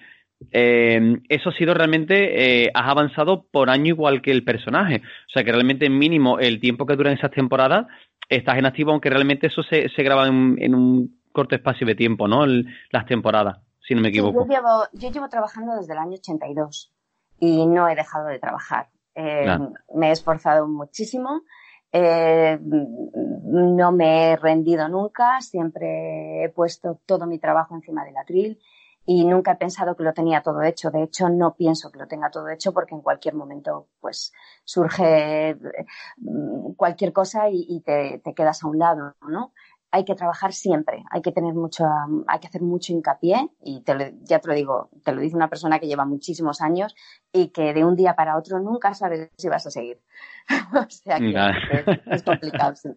eh, 0.50 1.18
eso 1.28 1.50
ha 1.50 1.52
sido 1.52 1.74
realmente, 1.74 2.64
eh, 2.64 2.70
has 2.74 2.88
avanzado 2.88 3.46
por 3.50 3.70
año 3.70 3.86
igual 3.86 4.22
que 4.22 4.30
el 4.30 4.44
personaje. 4.44 5.02
O 5.28 5.30
sea 5.32 5.44
que 5.44 5.52
realmente 5.52 5.88
mínimo 5.88 6.38
el 6.38 6.60
tiempo 6.60 6.86
que 6.86 6.96
duran 6.96 7.14
esas 7.14 7.30
temporadas 7.30 7.86
estás 8.28 8.58
en 8.58 8.66
activo, 8.66 8.90
aunque 8.90 9.10
realmente 9.10 9.46
eso 9.46 9.62
se, 9.62 9.88
se 9.88 10.02
graba 10.02 10.26
en, 10.26 10.56
en, 10.58 10.74
un 10.74 11.20
corto 11.32 11.54
espacio 11.54 11.86
de 11.86 11.94
tiempo, 11.94 12.28
¿no? 12.28 12.44
El, 12.44 12.66
las 12.90 13.06
temporadas, 13.06 13.58
si 13.86 13.94
no 13.94 14.00
me 14.00 14.08
equivoco. 14.08 14.42
Sí, 14.42 14.48
yo, 14.48 14.56
llevo, 14.56 14.84
yo 14.92 15.10
llevo 15.10 15.28
trabajando 15.28 15.76
desde 15.76 15.92
el 15.92 15.98
año 15.98 16.14
82 16.14 16.92
y 17.40 17.66
no 17.66 17.88
he 17.88 17.94
dejado 17.94 18.26
de 18.26 18.38
trabajar. 18.38 18.88
Eh, 19.14 19.42
claro. 19.44 19.72
Me 19.94 20.08
he 20.08 20.12
esforzado 20.12 20.66
muchísimo. 20.66 21.42
Eh, 21.92 22.58
no 22.60 23.92
me 23.92 24.32
he 24.32 24.36
rendido 24.36 24.88
nunca, 24.88 25.40
siempre 25.40 26.44
he 26.44 26.48
puesto 26.50 27.00
todo 27.06 27.26
mi 27.26 27.38
trabajo 27.38 27.74
encima 27.74 28.04
del 28.04 28.16
atril 28.16 28.58
y 29.06 29.24
nunca 29.24 29.52
he 29.52 29.56
pensado 29.56 29.96
que 29.96 30.02
lo 30.02 30.12
tenía 30.12 30.42
todo 30.42 30.62
hecho. 30.62 30.90
De 30.90 31.04
hecho, 31.04 31.28
no 31.28 31.54
pienso 31.54 31.90
que 31.90 31.98
lo 31.98 32.08
tenga 32.08 32.30
todo 32.30 32.48
hecho 32.48 32.72
porque 32.72 32.94
en 32.94 33.00
cualquier 33.00 33.34
momento 33.34 33.88
pues 34.00 34.32
surge 34.64 35.56
cualquier 36.76 37.12
cosa 37.12 37.48
y, 37.48 37.64
y 37.68 37.80
te, 37.80 38.20
te, 38.22 38.34
quedas 38.34 38.64
a 38.64 38.68
un 38.68 38.78
lado, 38.78 39.14
¿no? 39.28 39.52
Hay 39.92 40.04
que 40.04 40.16
trabajar 40.16 40.52
siempre, 40.52 41.04
hay 41.10 41.22
que 41.22 41.30
tener 41.30 41.54
mucho, 41.54 41.84
hay 42.26 42.40
que 42.40 42.48
hacer 42.48 42.60
mucho 42.60 42.92
hincapié 42.92 43.48
y 43.62 43.82
te 43.82 43.94
lo, 43.94 44.04
ya 44.24 44.40
te 44.40 44.48
lo 44.48 44.54
digo, 44.54 44.90
te 45.04 45.12
lo 45.12 45.20
dice 45.20 45.36
una 45.36 45.48
persona 45.48 45.78
que 45.78 45.86
lleva 45.86 46.04
muchísimos 46.04 46.60
años 46.60 46.94
y 47.32 47.48
que 47.48 47.72
de 47.72 47.84
un 47.84 47.94
día 47.94 48.14
para 48.14 48.36
otro 48.36 48.58
nunca 48.58 48.92
sabes 48.94 49.30
si 49.38 49.48
vas 49.48 49.66
a 49.66 49.70
seguir. 49.70 50.00
o 50.74 50.90
sea 50.90 51.18
que 51.18 51.32
vale. 51.32 51.58
es, 51.70 52.00
es, 52.06 52.22
complicado. 52.24 52.74
Sí. 52.74 52.90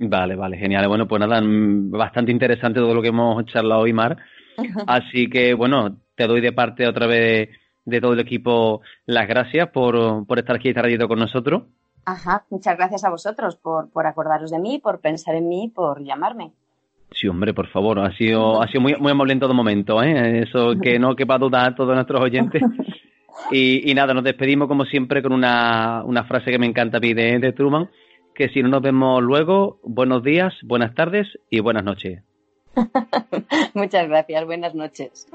Vale, 0.00 0.34
vale, 0.34 0.56
genial. 0.56 0.88
Bueno, 0.88 1.06
pues 1.06 1.20
nada, 1.20 1.42
bastante 1.44 2.32
interesante 2.32 2.80
todo 2.80 2.94
lo 2.94 3.02
que 3.02 3.08
hemos 3.08 3.44
charlado 3.44 3.82
hoy, 3.82 3.92
Mar. 3.92 4.16
Así 4.86 5.28
que, 5.28 5.54
bueno, 5.54 5.96
te 6.14 6.26
doy 6.26 6.40
de 6.40 6.52
parte 6.52 6.86
otra 6.86 7.06
vez 7.06 7.50
de 7.84 8.00
todo 8.00 8.12
el 8.12 8.20
equipo 8.20 8.82
las 9.06 9.26
gracias 9.26 9.68
por, 9.68 10.26
por 10.26 10.38
estar 10.38 10.56
aquí 10.56 10.68
este 10.68 11.06
con 11.06 11.18
nosotros. 11.18 11.62
Ajá, 12.04 12.44
muchas 12.50 12.76
gracias 12.76 13.04
a 13.04 13.10
vosotros 13.10 13.56
por, 13.56 13.90
por 13.90 14.06
acordaros 14.06 14.50
de 14.50 14.58
mí, 14.58 14.78
por 14.78 15.00
pensar 15.00 15.34
en 15.34 15.48
mí, 15.48 15.70
por 15.74 16.02
llamarme. 16.02 16.52
Sí, 17.12 17.26
hombre, 17.28 17.52
por 17.52 17.66
favor, 17.68 17.98
ha 17.98 18.16
sido, 18.16 18.62
ha 18.62 18.68
sido 18.68 18.80
muy, 18.80 18.94
muy 18.96 19.10
amable 19.10 19.32
en 19.32 19.40
todo 19.40 19.52
momento, 19.52 20.02
¿eh? 20.02 20.42
Eso 20.42 20.74
que 20.80 20.98
no 20.98 21.16
quepa 21.16 21.38
duda 21.38 21.66
a 21.66 21.74
todos 21.74 21.94
nuestros 21.94 22.20
oyentes. 22.20 22.62
Y, 23.50 23.90
y, 23.90 23.94
nada, 23.94 24.12
nos 24.12 24.24
despedimos 24.24 24.68
como 24.68 24.84
siempre 24.84 25.22
con 25.22 25.32
una, 25.32 26.02
una 26.04 26.24
frase 26.24 26.50
que 26.50 26.58
me 26.58 26.66
encanta 26.66 26.98
a 26.98 27.00
mí 27.00 27.14
de, 27.14 27.38
de 27.38 27.52
Truman, 27.52 27.88
que 28.34 28.48
si 28.50 28.62
no 28.62 28.68
nos 28.68 28.82
vemos 28.82 29.22
luego, 29.22 29.80
buenos 29.82 30.22
días, 30.22 30.52
buenas 30.62 30.94
tardes 30.94 31.26
y 31.48 31.60
buenas 31.60 31.84
noches. 31.84 32.22
Muchas 33.74 34.08
gracias, 34.08 34.44
buenas 34.46 34.74
noches. 34.74 35.26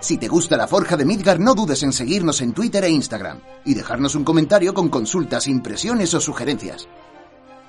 Si 0.00 0.16
te 0.16 0.28
gusta 0.28 0.56
la 0.56 0.68
Forja 0.68 0.96
de 0.96 1.04
Midgar, 1.04 1.38
no 1.38 1.54
dudes 1.54 1.82
en 1.82 1.92
seguirnos 1.92 2.40
en 2.40 2.54
Twitter 2.54 2.84
e 2.84 2.88
Instagram 2.88 3.40
y 3.64 3.74
dejarnos 3.74 4.14
un 4.14 4.24
comentario 4.24 4.72
con 4.72 4.88
consultas, 4.88 5.48
impresiones 5.48 6.14
o 6.14 6.20
sugerencias. 6.20 6.88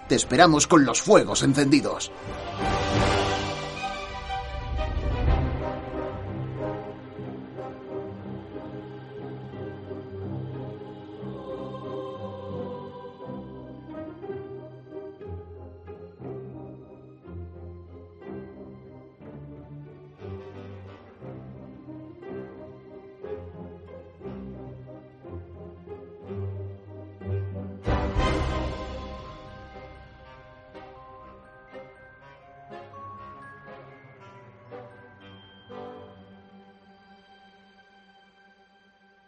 Te 0.08 0.16
esperamos 0.16 0.66
con 0.66 0.86
los 0.86 1.02
fuegos 1.02 1.44
encendidos. 1.44 2.12